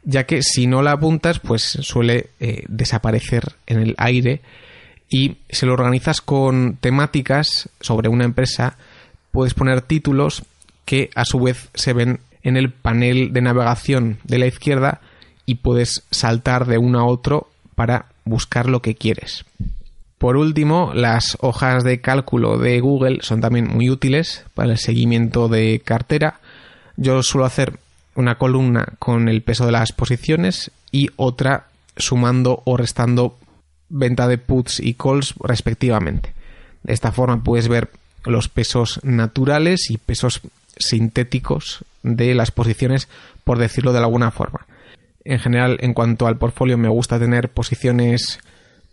ya 0.04 0.26
que 0.26 0.41
si 0.41 0.65
no 0.65 0.82
la 0.82 0.93
apuntas, 0.93 1.38
pues 1.38 1.62
suele 1.62 2.32
eh, 2.39 2.63
desaparecer 2.69 3.54
en 3.67 3.82
el 3.82 3.93
aire 4.00 4.41
y 5.12 5.36
si 5.50 5.65
lo 5.65 5.74
organizas 5.74 6.21
con 6.21 6.78
temáticas 6.80 7.69
sobre 7.82 8.08
una 8.10 8.24
empresa, 8.24 8.78
puedes 9.32 9.54
poner 9.54 9.82
títulos 9.82 10.43
que 10.86 11.12
a 11.13 11.26
su 11.26 11.41
vez 11.41 11.69
se 11.76 11.93
ven 11.93 12.21
en 12.43 12.56
el 12.58 12.71
panel 12.71 13.34
de 13.34 13.41
navegación 13.41 14.17
de 14.24 14.39
la 14.39 14.47
izquierda 14.47 15.02
y 15.45 15.56
puedes 15.56 16.04
saltar 16.12 16.65
de 16.65 16.78
uno 16.78 17.00
a 17.00 17.06
otro 17.06 17.50
para 17.76 18.06
buscar 18.24 18.67
lo 18.69 18.82
que 18.82 18.95
quieres. 18.95 19.43
Por 20.17 20.38
último, 20.38 20.91
las 20.93 21.38
hojas 21.41 21.84
de 21.84 22.00
cálculo 22.00 22.58
de 22.58 22.80
Google 22.80 23.19
son 23.21 23.41
también 23.41 23.67
muy 23.67 23.89
útiles 23.89 24.45
para 24.54 24.71
el 24.71 24.78
seguimiento 24.78 25.50
de 25.50 25.82
cartera. 25.84 26.39
Yo 26.95 27.21
suelo 27.21 27.45
hacer 27.45 27.80
una 28.15 28.36
columna 28.36 28.93
con 28.97 29.28
el 29.28 29.41
peso 29.41 29.65
de 29.65 29.74
las 29.74 29.91
posiciones 29.91 30.71
y 30.89 31.10
otra 31.17 31.65
sumando 31.97 32.62
o 32.65 32.78
restando 32.78 33.38
venta 33.91 34.27
de 34.27 34.38
puts 34.38 34.80
y 34.80 34.93
calls 34.93 35.36
respectivamente. 35.39 36.34
De 36.84 36.93
esta 36.93 37.12
forma 37.12 37.43
puedes 37.43 37.67
ver 37.67 37.89
los 38.25 38.47
pesos 38.47 38.99
naturales 39.04 39.89
y 39.89 39.97
pesos 39.97 40.41
sintéticos 40.77 41.84
de 42.04 42.34
las 42.34 42.51
posiciones, 42.51 43.08
por 43.43 43.58
decirlo 43.58 43.93
de 43.93 43.99
alguna 43.99 44.32
forma. 44.32 44.65
En 45.23 45.39
general, 45.39 45.77
en 45.82 45.93
cuanto 45.93 46.27
al 46.27 46.38
portfolio, 46.38 46.77
me 46.77 46.89
gusta 46.89 47.19
tener 47.19 47.49
posiciones 47.49 48.39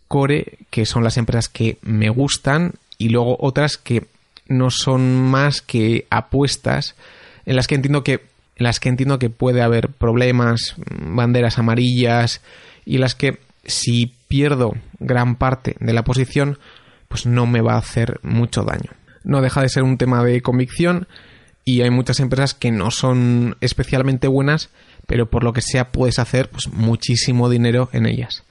core, 0.08 0.58
que 0.70 0.86
son 0.86 1.04
las 1.04 1.16
empresas 1.16 1.48
que 1.48 1.78
me 1.82 2.10
gustan 2.10 2.74
y 2.98 3.10
luego 3.10 3.36
otras 3.40 3.76
que 3.76 4.06
no 4.48 4.70
son 4.70 5.16
más 5.22 5.62
que 5.62 6.06
apuestas 6.10 6.94
en 7.46 7.56
las 7.56 7.66
que 7.66 7.74
entiendo 7.74 8.02
que 8.02 8.22
en 8.56 8.64
las 8.64 8.80
que 8.80 8.88
entiendo 8.88 9.20
que 9.20 9.30
puede 9.30 9.62
haber 9.62 9.88
problemas, 9.88 10.74
banderas 10.76 11.58
amarillas 11.58 12.40
y 12.84 12.98
las 12.98 13.14
que 13.14 13.38
si 13.64 14.14
pierdo 14.28 14.74
gran 15.00 15.36
parte 15.36 15.76
de 15.80 15.92
la 15.92 16.04
posición, 16.04 16.58
pues 17.08 17.26
no 17.26 17.46
me 17.46 17.60
va 17.60 17.74
a 17.74 17.78
hacer 17.78 18.20
mucho 18.22 18.62
daño. 18.62 18.90
No 19.24 19.40
deja 19.40 19.62
de 19.62 19.68
ser 19.68 19.82
un 19.82 19.98
tema 19.98 20.22
de 20.22 20.40
convicción 20.42 21.08
y 21.64 21.82
hay 21.82 21.90
muchas 21.90 22.20
empresas 22.20 22.54
que 22.54 22.70
no 22.70 22.90
son 22.90 23.56
especialmente 23.60 24.28
buenas, 24.28 24.70
pero 25.06 25.28
por 25.28 25.44
lo 25.44 25.52
que 25.52 25.62
sea 25.62 25.90
puedes 25.90 26.18
hacer 26.18 26.48
pues, 26.50 26.68
muchísimo 26.68 27.50
dinero 27.50 27.88
en 27.92 28.06
ellas. 28.06 28.44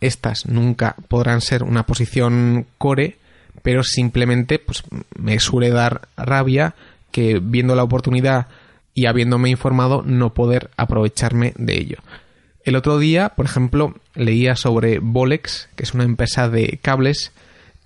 Estas 0.00 0.46
nunca 0.46 0.96
podrán 1.08 1.40
ser 1.40 1.62
una 1.62 1.84
posición 1.84 2.66
core, 2.78 3.18
pero 3.62 3.82
simplemente 3.82 4.58
pues, 4.58 4.82
me 5.16 5.38
suele 5.40 5.70
dar 5.70 6.08
rabia 6.16 6.74
que 7.10 7.40
viendo 7.42 7.74
la 7.74 7.82
oportunidad 7.82 8.46
y 8.94 9.06
habiéndome 9.06 9.50
informado 9.50 10.02
no 10.02 10.34
poder 10.34 10.70
aprovecharme 10.76 11.52
de 11.56 11.78
ello. 11.78 11.98
El 12.64 12.76
otro 12.76 12.98
día, 12.98 13.30
por 13.30 13.46
ejemplo, 13.46 13.94
leía 14.14 14.54
sobre 14.54 14.98
Bolex, 14.98 15.68
que 15.76 15.82
es 15.82 15.94
una 15.94 16.04
empresa 16.04 16.48
de 16.48 16.78
cables, 16.82 17.32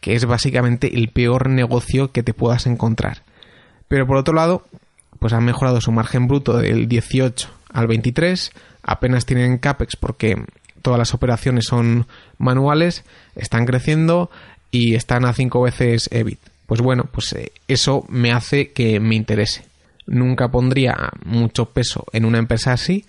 que 0.00 0.14
es 0.14 0.24
básicamente 0.24 0.96
el 0.96 1.08
peor 1.08 1.48
negocio 1.48 2.12
que 2.12 2.22
te 2.22 2.34
puedas 2.34 2.66
encontrar. 2.66 3.22
Pero 3.88 4.06
por 4.06 4.16
otro 4.16 4.34
lado, 4.34 4.66
pues 5.18 5.32
han 5.32 5.44
mejorado 5.44 5.80
su 5.80 5.92
margen 5.92 6.26
bruto 6.26 6.56
del 6.58 6.88
18 6.88 7.48
al 7.72 7.87
23, 7.87 8.52
apenas 8.82 9.26
tienen 9.26 9.58
CAPEX 9.58 9.96
porque 9.96 10.44
todas 10.82 10.98
las 10.98 11.14
operaciones 11.14 11.64
son 11.64 12.06
manuales, 12.38 13.04
están 13.37 13.64
creciendo 13.64 14.30
y 14.70 14.94
están 14.96 15.24
a 15.24 15.32
5 15.32 15.62
veces 15.62 16.08
EBIT. 16.12 16.38
Pues 16.66 16.80
bueno, 16.80 17.04
pues 17.10 17.32
eh, 17.32 17.52
eso 17.68 18.04
me 18.08 18.32
hace 18.32 18.72
que 18.72 19.00
me 19.00 19.14
interese. 19.14 19.64
Nunca 20.06 20.48
pondría 20.48 21.10
mucho 21.24 21.66
peso 21.66 22.04
en 22.12 22.24
una 22.24 22.38
empresa 22.38 22.72
así, 22.72 23.04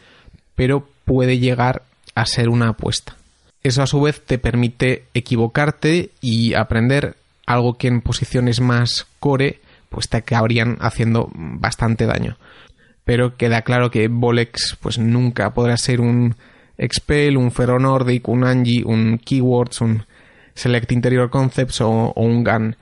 pero 0.56 0.88
puede 1.06 1.40
llegar 1.40 1.84
a 2.16 2.26
ser 2.26 2.50
una 2.50 2.70
apuesta. 2.70 3.16
Eso 3.64 3.82
a 3.82 3.88
su 3.88 4.02
vez 4.02 4.22
te 4.24 4.38
permite 4.38 5.06
equivocarte 5.14 6.12
y 6.22 6.54
aprender 6.54 7.16
algo 7.46 7.78
que 7.78 7.88
en 7.88 8.02
posiciones 8.02 8.60
más 8.60 9.08
core 9.20 9.60
pues 9.90 10.10
te 10.10 10.18
acabarían 10.18 10.78
haciendo 10.82 11.30
bastante 11.34 12.06
daño. 12.06 12.38
Pero 13.06 13.38
queda 13.38 13.62
claro 13.62 13.92
que 13.92 14.08
Bolex 14.08 14.78
pues 14.82 14.98
nunca 14.98 15.54
podrá 15.54 15.78
ser 15.78 16.02
un 16.02 16.36
Expel, 16.78 17.38
un 17.38 17.52
Ferronordic, 17.52 18.28
un 18.28 18.44
Angie, 18.44 18.84
un 18.84 19.18
Keywords, 19.18 19.80
un 19.82 20.06
Select 20.54 20.92
Interior 20.92 21.30
Concepts 21.30 21.82
o, 21.82 22.12
un 22.16 22.44
GAN. 22.44 22.76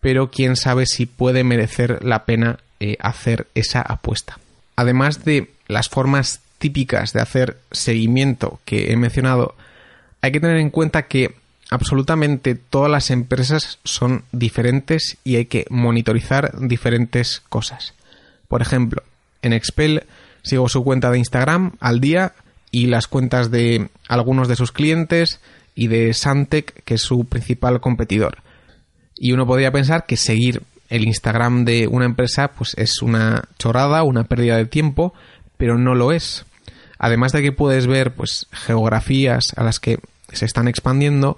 Pero 0.00 0.30
quién 0.30 0.56
sabe 0.56 0.84
si 0.86 1.06
puede 1.06 1.42
merecer 1.42 2.04
la 2.04 2.26
pena 2.26 2.58
eh, 2.80 2.96
hacer 3.00 3.46
esa 3.54 3.80
apuesta. 3.80 4.38
Además 4.76 5.24
de 5.24 5.50
las 5.68 5.88
formas 5.88 6.41
típicas 6.62 7.12
de 7.12 7.20
hacer 7.20 7.58
seguimiento 7.72 8.60
que 8.64 8.92
he 8.92 8.96
mencionado, 8.96 9.56
hay 10.20 10.30
que 10.30 10.38
tener 10.38 10.58
en 10.58 10.70
cuenta 10.70 11.08
que 11.08 11.34
absolutamente 11.70 12.54
todas 12.54 12.88
las 12.88 13.10
empresas 13.10 13.80
son 13.82 14.22
diferentes 14.30 15.18
y 15.24 15.34
hay 15.34 15.46
que 15.46 15.66
monitorizar 15.70 16.56
diferentes 16.60 17.40
cosas. 17.48 17.94
Por 18.46 18.62
ejemplo, 18.62 19.02
en 19.42 19.52
Expel 19.52 20.04
sigo 20.44 20.68
su 20.68 20.84
cuenta 20.84 21.10
de 21.10 21.18
Instagram 21.18 21.72
al 21.80 21.98
día 21.98 22.32
y 22.70 22.86
las 22.86 23.08
cuentas 23.08 23.50
de 23.50 23.88
algunos 24.06 24.46
de 24.46 24.54
sus 24.54 24.70
clientes 24.70 25.40
y 25.74 25.88
de 25.88 26.14
Santec, 26.14 26.84
que 26.84 26.94
es 26.94 27.02
su 27.02 27.24
principal 27.24 27.80
competidor. 27.80 28.38
Y 29.16 29.32
uno 29.32 29.48
podría 29.48 29.72
pensar 29.72 30.06
que 30.06 30.16
seguir 30.16 30.62
el 30.90 31.06
Instagram 31.08 31.64
de 31.64 31.88
una 31.88 32.04
empresa 32.04 32.52
pues 32.52 32.74
es 32.76 33.02
una 33.02 33.48
chorrada, 33.58 34.04
una 34.04 34.24
pérdida 34.24 34.58
de 34.58 34.66
tiempo, 34.66 35.12
pero 35.56 35.78
no 35.78 35.94
lo 35.94 36.12
es. 36.12 36.44
Además 37.02 37.32
de 37.32 37.42
que 37.42 37.50
puedes 37.50 37.88
ver 37.88 38.14
pues 38.14 38.46
geografías 38.52 39.46
a 39.56 39.64
las 39.64 39.80
que 39.80 39.98
se 40.32 40.44
están 40.44 40.68
expandiendo, 40.68 41.36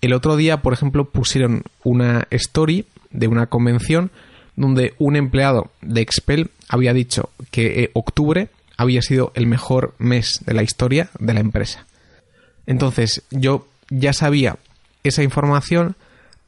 el 0.00 0.12
otro 0.12 0.36
día, 0.36 0.60
por 0.60 0.72
ejemplo, 0.72 1.04
pusieron 1.04 1.62
una 1.84 2.26
story 2.30 2.84
de 3.12 3.28
una 3.28 3.46
convención 3.46 4.10
donde 4.56 4.94
un 4.98 5.14
empleado 5.14 5.70
de 5.82 6.00
Expel 6.00 6.50
había 6.68 6.92
dicho 6.92 7.30
que 7.52 7.84
eh, 7.84 7.90
octubre 7.94 8.48
había 8.76 9.02
sido 9.02 9.30
el 9.36 9.46
mejor 9.46 9.94
mes 9.98 10.40
de 10.46 10.52
la 10.52 10.64
historia 10.64 11.10
de 11.20 11.32
la 11.32 11.40
empresa. 11.40 11.86
Entonces, 12.66 13.22
yo 13.30 13.68
ya 13.90 14.12
sabía 14.12 14.56
esa 15.04 15.22
información 15.22 15.94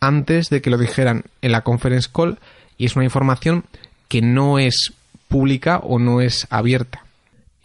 antes 0.01 0.51
de 0.51 0.61
que 0.61 0.71
lo 0.71 0.79
dijeran 0.79 1.23
en 1.41 1.53
la 1.53 1.61
conference 1.61 2.11
call 2.13 2.41
y 2.79 2.87
es 2.87 2.97
una 2.97 3.05
información 3.05 3.65
que 4.09 4.23
no 4.23 4.59
es 4.59 4.93
pública 5.29 5.79
o 5.79 6.01
no 6.01 6.21
es 6.21 6.49
abierta. 6.51 7.06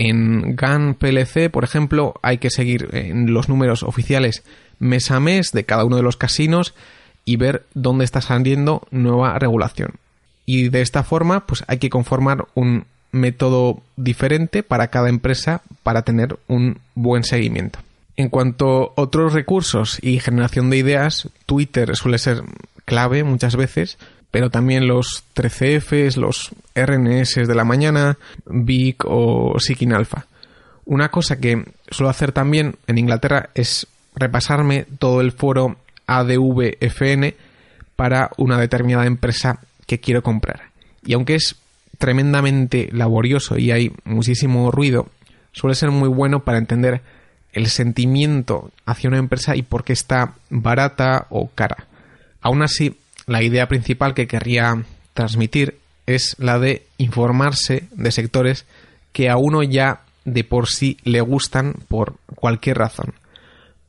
En 0.03 0.55
GAN 0.55 0.95
PLC, 0.95 1.51
por 1.51 1.63
ejemplo, 1.63 2.15
hay 2.23 2.39
que 2.39 2.49
seguir 2.49 2.89
los 3.13 3.49
números 3.49 3.83
oficiales 3.83 4.41
mes 4.79 5.11
a 5.11 5.19
mes 5.19 5.51
de 5.51 5.63
cada 5.63 5.85
uno 5.85 5.95
de 5.95 6.01
los 6.01 6.17
casinos 6.17 6.73
y 7.23 7.35
ver 7.35 7.67
dónde 7.75 8.03
está 8.03 8.19
saliendo 8.19 8.87
nueva 8.89 9.37
regulación. 9.37 9.91
Y 10.47 10.69
de 10.69 10.81
esta 10.81 11.03
forma, 11.03 11.45
pues 11.45 11.63
hay 11.67 11.77
que 11.77 11.91
conformar 11.91 12.47
un 12.55 12.85
método 13.11 13.83
diferente 13.95 14.63
para 14.63 14.87
cada 14.87 15.07
empresa 15.07 15.61
para 15.83 16.01
tener 16.01 16.39
un 16.47 16.79
buen 16.95 17.23
seguimiento. 17.23 17.77
En 18.17 18.29
cuanto 18.29 18.95
a 18.97 19.01
otros 19.03 19.33
recursos 19.33 19.99
y 20.01 20.19
generación 20.19 20.71
de 20.71 20.77
ideas, 20.77 21.29
Twitter 21.45 21.95
suele 21.95 22.17
ser 22.17 22.41
clave 22.85 23.23
muchas 23.23 23.55
veces 23.55 23.99
pero 24.31 24.49
también 24.49 24.87
los 24.87 25.25
13Fs, 25.35 26.15
los 26.15 26.51
RNS 26.75 27.47
de 27.47 27.55
la 27.55 27.63
mañana, 27.63 28.17
Vic 28.45 29.03
o 29.05 29.55
Seeking 29.59 29.93
Alpha. 29.93 30.25
Una 30.85 31.09
cosa 31.09 31.39
que 31.39 31.65
suelo 31.89 32.09
hacer 32.09 32.31
también 32.31 32.75
en 32.87 32.97
Inglaterra 32.97 33.49
es 33.53 33.87
repasarme 34.15 34.85
todo 34.99 35.21
el 35.21 35.31
foro 35.31 35.77
ADVFN 36.07 37.35
para 37.95 38.31
una 38.37 38.59
determinada 38.59 39.05
empresa 39.05 39.59
que 39.85 39.99
quiero 39.99 40.23
comprar. 40.23 40.63
Y 41.05 41.13
aunque 41.13 41.35
es 41.35 41.55
tremendamente 41.97 42.89
laborioso 42.91 43.57
y 43.57 43.71
hay 43.71 43.91
muchísimo 44.05 44.71
ruido, 44.71 45.07
suele 45.51 45.75
ser 45.75 45.91
muy 45.91 46.09
bueno 46.09 46.43
para 46.43 46.57
entender 46.57 47.01
el 47.53 47.67
sentimiento 47.67 48.71
hacia 48.85 49.09
una 49.09 49.19
empresa 49.19 49.55
y 49.55 49.61
por 49.61 49.83
qué 49.83 49.93
está 49.93 50.33
barata 50.49 51.27
o 51.29 51.49
cara. 51.49 51.85
Aún 52.41 52.63
así, 52.63 52.97
la 53.27 53.43
idea 53.43 53.67
principal 53.67 54.13
que 54.13 54.27
querría 54.27 54.83
transmitir 55.13 55.77
es 56.05 56.35
la 56.39 56.59
de 56.59 56.85
informarse 56.97 57.87
de 57.91 58.11
sectores 58.11 58.65
que 59.11 59.29
a 59.29 59.37
uno 59.37 59.63
ya 59.63 60.01
de 60.25 60.43
por 60.43 60.67
sí 60.69 60.97
le 61.03 61.21
gustan 61.21 61.75
por 61.87 62.15
cualquier 62.35 62.77
razón. 62.77 63.13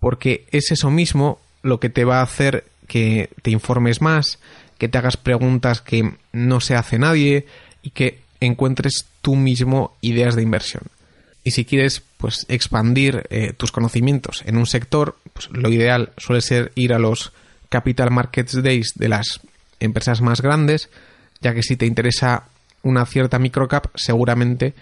Porque 0.00 0.46
es 0.50 0.70
eso 0.72 0.90
mismo 0.90 1.40
lo 1.62 1.80
que 1.80 1.88
te 1.88 2.04
va 2.04 2.20
a 2.20 2.24
hacer 2.24 2.64
que 2.88 3.30
te 3.42 3.50
informes 3.50 4.00
más, 4.00 4.38
que 4.78 4.88
te 4.88 4.98
hagas 4.98 5.16
preguntas 5.16 5.80
que 5.80 6.14
no 6.32 6.60
se 6.60 6.74
hace 6.74 6.98
nadie 6.98 7.46
y 7.82 7.90
que 7.90 8.20
encuentres 8.40 9.06
tú 9.20 9.36
mismo 9.36 9.96
ideas 10.00 10.34
de 10.34 10.42
inversión. 10.42 10.82
Y 11.44 11.52
si 11.52 11.64
quieres 11.64 12.02
pues 12.18 12.46
expandir 12.48 13.26
eh, 13.30 13.52
tus 13.52 13.72
conocimientos 13.72 14.42
en 14.46 14.56
un 14.56 14.66
sector, 14.66 15.16
pues 15.32 15.50
lo 15.50 15.68
ideal 15.70 16.12
suele 16.16 16.40
ser 16.40 16.72
ir 16.74 16.92
a 16.92 16.98
los 16.98 17.32
Capital 17.68 18.10
Markets 18.10 18.62
Days 18.62 18.92
de 18.94 19.08
las 19.08 19.40
empresas 19.80 20.20
más 20.20 20.40
grandes, 20.40 20.90
ya 21.42 21.54
que 21.54 21.62
si 21.62 21.76
te 21.76 21.86
interesa 21.86 22.44
una 22.82 23.04
cierta 23.04 23.38
microcap, 23.38 23.86
seguramente 23.94 24.74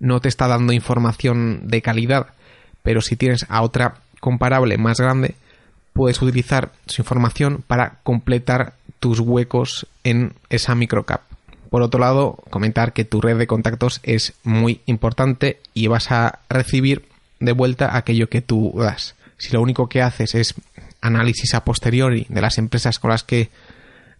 no 0.00 0.20
te 0.20 0.28
está 0.28 0.46
dando 0.46 0.72
información 0.72 1.62
de 1.64 1.82
calidad, 1.82 2.28
pero 2.82 3.00
si 3.00 3.16
tienes 3.16 3.46
a 3.48 3.62
otra 3.62 3.96
comparable 4.20 4.78
más 4.78 4.98
grande, 4.98 5.34
puedes 5.92 6.20
utilizar 6.22 6.70
su 6.86 7.02
información 7.02 7.64
para 7.66 7.98
completar 8.02 8.74
tus 9.00 9.20
huecos 9.20 9.86
en 10.04 10.34
esa 10.50 10.74
microcap. 10.74 11.22
Por 11.70 11.82
otro 11.82 12.00
lado, 12.00 12.38
comentar 12.50 12.92
que 12.92 13.04
tu 13.04 13.20
red 13.20 13.36
de 13.36 13.46
contactos 13.46 14.00
es 14.02 14.34
muy 14.42 14.80
importante 14.86 15.60
y 15.74 15.86
vas 15.86 16.10
a 16.10 16.38
recibir 16.48 17.04
de 17.40 17.52
vuelta 17.52 17.96
aquello 17.96 18.28
que 18.28 18.40
tú 18.40 18.72
das. 18.76 19.14
Si 19.36 19.52
lo 19.52 19.60
único 19.60 19.88
que 19.88 20.02
haces 20.02 20.34
es 20.34 20.54
análisis 21.00 21.54
a 21.54 21.64
posteriori 21.64 22.26
de 22.28 22.40
las 22.40 22.58
empresas 22.58 22.98
con 22.98 23.10
las 23.10 23.22
que 23.22 23.50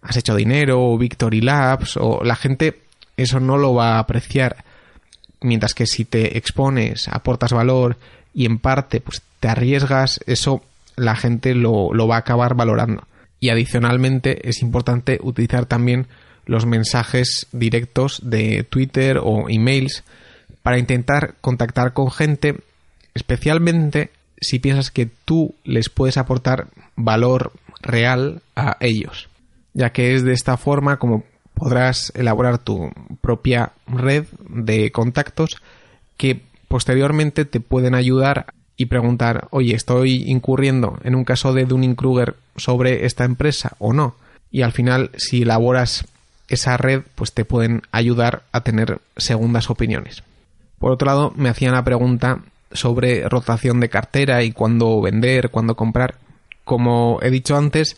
has 0.03 0.17
hecho 0.17 0.35
dinero, 0.35 0.83
o 0.83 0.99
Victory 0.99 1.41
Labs, 1.41 1.97
o 1.97 2.23
la 2.25 2.37
gente 2.37 2.79
eso 3.17 3.41
no 3.41 3.57
lo 3.59 3.75
va 3.75 3.97
a 3.97 3.99
apreciar. 3.99 4.65
Mientras 5.41 5.75
que 5.75 5.87
si 5.87 6.05
te 6.05 6.39
expones, 6.39 7.09
aportas 7.09 7.53
valor 7.53 7.97
y 8.35 8.47
en 8.47 8.59
parte 8.59 9.01
pues 9.01 9.23
te 9.41 9.49
arriesgas, 9.49 10.21
eso 10.27 10.63
la 10.97 11.17
gente 11.17 11.55
lo, 11.55 11.93
lo 11.93 12.09
va 12.09 12.17
a 12.17 12.21
acabar 12.21 12.55
valorando. 12.55 13.07
Y 13.41 13.51
adicionalmente 13.51 14.49
es 14.49 14.63
importante 14.63 15.19
utilizar 15.23 15.67
también 15.67 16.07
los 16.45 16.67
mensajes 16.67 17.47
directos 17.53 18.21
de 18.25 18.65
Twitter 18.65 19.21
o 19.23 19.49
emails 19.49 20.03
para 20.63 20.79
intentar 20.79 21.35
contactar 21.41 21.93
con 21.93 22.11
gente, 22.11 22.57
especialmente 23.15 24.11
si 24.41 24.59
piensas 24.59 24.91
que 24.91 25.09
tú 25.25 25.55
les 25.65 25.89
puedes 25.89 26.17
aportar 26.17 26.69
valor 26.97 27.53
real 27.81 28.43
a 28.57 28.77
ellos. 28.81 29.29
Ya 29.75 29.91
que 29.91 30.15
es 30.15 30.25
de 30.25 30.33
esta 30.33 30.57
forma 30.57 30.99
como 30.99 31.25
podrás 31.55 32.13
elaborar 32.15 32.59
tu 32.59 32.91
propia 33.21 33.73
red 33.87 34.27
de 34.49 34.93
contactos 34.93 35.61
que 36.17 36.41
posteriormente 36.69 37.45
te 37.45 37.61
pueden 37.61 37.95
ayudar 37.95 38.55
y 38.77 38.87
preguntar, 38.87 39.49
oye, 39.51 39.75
¿estoy 39.75 40.23
incurriendo 40.27 40.99
en 41.03 41.17
un 41.17 41.25
caso 41.25 41.53
de 41.53 41.65
Dunning-Kruger 41.65 42.37
sobre 42.57 43.07
esta 43.07 43.25
empresa 43.25 43.73
o 43.79 43.93
no? 43.93 44.15
Y 44.51 44.63
al 44.63 44.73
final, 44.73 45.11
si 45.17 45.43
elaboras 45.43 46.07
esa 46.49 46.77
red, 46.77 47.03
pues 47.15 47.33
te 47.33 47.45
pueden 47.45 47.83
ayudar 47.91 48.45
a 48.53 48.63
tener 48.63 49.01
segundas 49.17 49.69
opiniones. 49.69 50.23
Por 50.79 50.93
otro 50.93 51.07
lado, 51.07 51.33
me 51.37 51.49
hacían 51.49 51.75
la 51.75 51.85
pregunta 51.85 52.41
sobre 52.73 53.29
rotación 53.29 53.81
de 53.81 53.89
cartera 53.89 54.43
y 54.45 54.53
cuándo 54.53 55.01
vender, 55.01 55.51
cuándo 55.51 55.75
comprar. 55.75 56.15
Como 56.65 57.19
he 57.23 57.31
dicho 57.31 57.57
antes, 57.57 57.97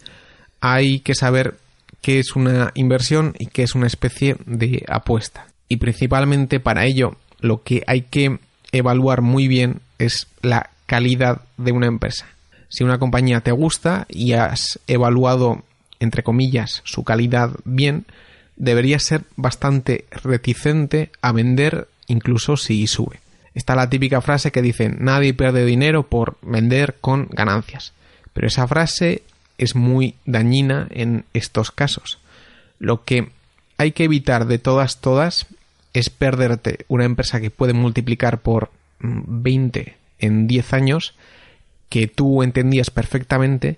hay 0.61 1.01
que 1.01 1.15
saber 1.15 1.57
qué 2.03 2.19
es 2.19 2.37
una 2.37 2.73
inversión 2.75 3.35
y 3.39 3.47
qué 3.47 3.63
es 3.63 3.75
una 3.75 3.87
especie 3.87 4.37
de 4.47 4.85
apuesta. 4.89 5.47
Y 5.69 5.77
principalmente 5.77 6.61
para 6.61 6.85
ello, 6.85 7.17
lo 7.41 7.63
que 7.63 7.83
hay 7.87 8.03
que 8.03 8.39
evaluar 8.73 9.23
muy 9.23 9.49
bien 9.49 9.81
es 9.99 10.27
la 10.43 10.71
calidad 10.87 11.43
de 11.57 11.73
una 11.73 11.87
empresa. 11.87 12.27
Si 12.69 12.85
una 12.85 12.99
compañía 12.99 13.41
te 13.41 13.53
gusta 13.53 14.07
y 14.09 14.33
has 14.33 14.79
evaluado, 14.87 15.63
entre 15.99 16.23
comillas, 16.23 16.83
su 16.85 17.05
calidad 17.05 17.51
bien, 17.65 18.07
deberías 18.57 19.03
ser 19.03 19.23
bastante 19.37 20.05
reticente 20.23 21.11
a 21.23 21.33
vender 21.33 21.89
incluso 22.07 22.57
si 22.57 22.87
sube. 22.87 23.21
Está 23.55 23.75
la 23.75 23.91
típica 23.91 24.21
frase 24.21 24.53
que 24.53 24.63
dice 24.63 24.89
nadie 24.89 25.35
pierde 25.35 25.65
dinero 25.65 26.05
por 26.05 26.39
vender 26.43 26.97
con 27.01 27.29
ganancias. 27.31 27.93
Pero 28.33 28.47
esa 28.47 28.69
frase 28.69 29.23
es 29.61 29.77
muy 29.77 30.15
dañina 30.25 30.89
en 30.91 31.25
estos 31.35 31.71
casos. 31.71 32.19
Lo 32.79 33.05
que 33.05 33.29
hay 33.77 33.93
que 33.93 34.05
evitar 34.05 34.47
de 34.47 34.59
todas 34.59 35.03
todas 35.03 35.47
es 35.93 36.09
perderte 36.09 36.87
una 36.89 37.05
empresa 37.05 37.41
que 37.41 37.51
puede 37.51 37.75
multiplicar 37.75 38.39
por 38.41 38.71
20 39.01 39.81
mm, 39.83 40.25
en 40.25 40.47
10 40.47 40.73
años 40.73 41.15
que 41.91 42.07
tú 42.07 42.43
entendías 42.43 42.91
perfectamente 42.91 43.77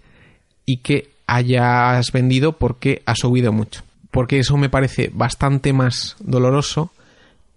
y 0.66 0.78
que 0.78 1.10
hayas 1.26 2.12
vendido 2.12 2.52
porque 2.52 3.02
ha 3.04 3.16
subido 3.16 3.52
mucho. 3.52 3.82
Porque 4.12 4.38
eso 4.38 4.56
me 4.56 4.68
parece 4.68 5.10
bastante 5.12 5.72
más 5.72 6.14
doloroso 6.20 6.92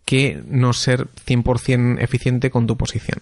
que 0.06 0.42
no 0.48 0.74
ser 0.74 1.08
100% 1.28 2.02
eficiente 2.02 2.50
con 2.50 2.66
tu 2.66 2.76
posición. 2.76 3.20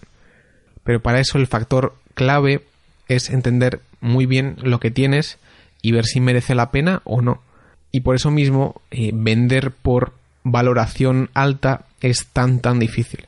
Pero 0.82 1.00
para 1.00 1.20
eso 1.20 1.36
el 1.36 1.46
factor 1.46 1.94
clave 2.14 2.62
es 3.08 3.30
entender 3.30 3.80
muy 4.00 4.26
bien 4.26 4.56
lo 4.62 4.80
que 4.80 4.90
tienes 4.90 5.38
y 5.82 5.92
ver 5.92 6.04
si 6.06 6.20
merece 6.20 6.54
la 6.54 6.70
pena 6.70 7.02
o 7.04 7.22
no. 7.22 7.42
Y 7.92 8.00
por 8.00 8.16
eso 8.16 8.30
mismo 8.30 8.80
eh, 8.90 9.10
vender 9.14 9.70
por 9.70 10.14
valoración 10.42 11.30
alta 11.34 11.86
es 12.00 12.26
tan 12.26 12.60
tan 12.60 12.78
difícil. 12.78 13.26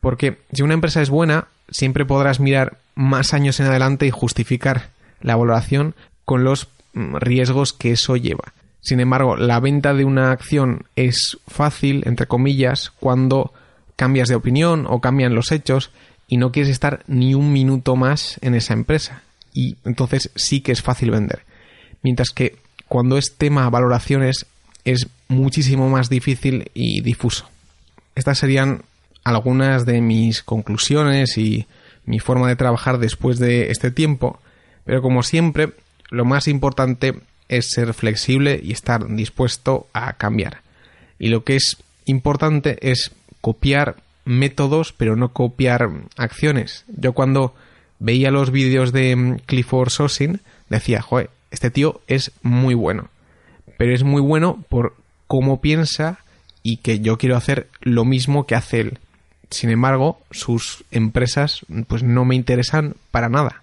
Porque 0.00 0.38
si 0.52 0.62
una 0.62 0.74
empresa 0.74 1.02
es 1.02 1.10
buena, 1.10 1.48
siempre 1.70 2.04
podrás 2.04 2.40
mirar 2.40 2.78
más 2.94 3.34
años 3.34 3.60
en 3.60 3.66
adelante 3.66 4.06
y 4.06 4.10
justificar 4.10 4.90
la 5.20 5.36
valoración 5.36 5.94
con 6.24 6.44
los 6.44 6.68
mm, 6.94 7.16
riesgos 7.16 7.72
que 7.72 7.92
eso 7.92 8.16
lleva. 8.16 8.52
Sin 8.80 9.00
embargo, 9.00 9.36
la 9.36 9.58
venta 9.58 9.94
de 9.94 10.04
una 10.04 10.30
acción 10.30 10.84
es 10.94 11.38
fácil, 11.48 12.02
entre 12.06 12.26
comillas, 12.26 12.92
cuando 13.00 13.52
cambias 13.96 14.28
de 14.28 14.36
opinión 14.36 14.86
o 14.88 15.00
cambian 15.00 15.34
los 15.34 15.50
hechos 15.50 15.90
y 16.28 16.36
no 16.36 16.52
quieres 16.52 16.70
estar 16.70 17.02
ni 17.06 17.34
un 17.34 17.52
minuto 17.52 17.96
más 17.96 18.38
en 18.42 18.54
esa 18.54 18.74
empresa. 18.74 19.22
Y 19.52 19.76
entonces 19.84 20.30
sí 20.34 20.60
que 20.60 20.72
es 20.72 20.82
fácil 20.82 21.10
vender. 21.10 21.42
Mientras 22.02 22.30
que 22.30 22.56
cuando 22.88 23.18
es 23.18 23.36
tema 23.36 23.68
valoraciones 23.70 24.46
es 24.84 25.08
muchísimo 25.28 25.88
más 25.88 26.08
difícil 26.08 26.70
y 26.74 27.00
difuso. 27.00 27.48
Estas 28.14 28.38
serían 28.38 28.82
algunas 29.24 29.84
de 29.86 30.00
mis 30.00 30.42
conclusiones 30.42 31.36
y 31.36 31.66
mi 32.04 32.20
forma 32.20 32.48
de 32.48 32.56
trabajar 32.56 32.98
después 32.98 33.38
de 33.38 33.72
este 33.72 33.90
tiempo, 33.90 34.38
pero 34.84 35.02
como 35.02 35.24
siempre, 35.24 35.72
lo 36.10 36.24
más 36.24 36.46
importante 36.46 37.14
es 37.48 37.70
ser 37.70 37.92
flexible 37.92 38.60
y 38.62 38.72
estar 38.72 39.06
dispuesto 39.08 39.88
a 39.92 40.12
cambiar. 40.12 40.62
Y 41.18 41.28
lo 41.28 41.42
que 41.42 41.56
es 41.56 41.76
importante 42.04 42.78
es 42.88 43.10
copiar 43.40 43.96
métodos, 44.26 44.92
pero 44.92 45.16
no 45.16 45.30
copiar 45.30 45.88
acciones. 46.16 46.84
Yo 46.88 47.14
cuando 47.14 47.54
veía 47.98 48.30
los 48.30 48.50
vídeos 48.50 48.92
de 48.92 49.40
Clifford 49.46 49.88
Sosin, 49.88 50.40
decía, 50.68 51.00
joder, 51.00 51.30
este 51.50 51.70
tío 51.70 52.02
es 52.06 52.32
muy 52.42 52.74
bueno. 52.74 53.08
Pero 53.78 53.94
es 53.94 54.02
muy 54.02 54.20
bueno 54.20 54.62
por 54.68 54.94
cómo 55.26 55.60
piensa 55.60 56.18
y 56.62 56.78
que 56.78 57.00
yo 57.00 57.16
quiero 57.16 57.36
hacer 57.36 57.68
lo 57.80 58.04
mismo 58.04 58.46
que 58.46 58.54
hace 58.54 58.80
él. 58.80 58.98
Sin 59.50 59.70
embargo, 59.70 60.20
sus 60.30 60.84
empresas 60.90 61.60
pues 61.86 62.02
no 62.02 62.24
me 62.24 62.34
interesan 62.34 62.94
para 63.10 63.28
nada. 63.28 63.62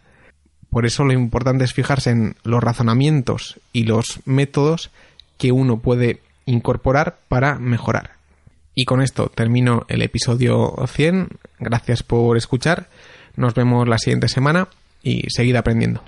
Por 0.69 0.85
eso 0.85 1.03
lo 1.03 1.13
importante 1.13 1.65
es 1.65 1.73
fijarse 1.73 2.11
en 2.11 2.35
los 2.43 2.63
razonamientos 2.63 3.59
y 3.73 3.83
los 3.83 4.21
métodos 4.25 4.89
que 5.37 5.51
uno 5.51 5.77
puede 5.77 6.21
incorporar 6.45 7.17
para 7.27 7.59
mejorar. 7.59 8.12
Y 8.75 8.85
con 8.85 9.01
esto 9.01 9.31
termino 9.33 9.85
el 9.87 10.01
episodio 10.01 10.75
100. 10.87 11.29
Gracias 11.59 12.03
por 12.03 12.37
escuchar. 12.37 12.87
Nos 13.35 13.53
vemos 13.53 13.87
la 13.87 13.97
siguiente 13.97 14.27
semana 14.27 14.67
y 15.01 15.29
seguid 15.29 15.55
aprendiendo. 15.55 16.03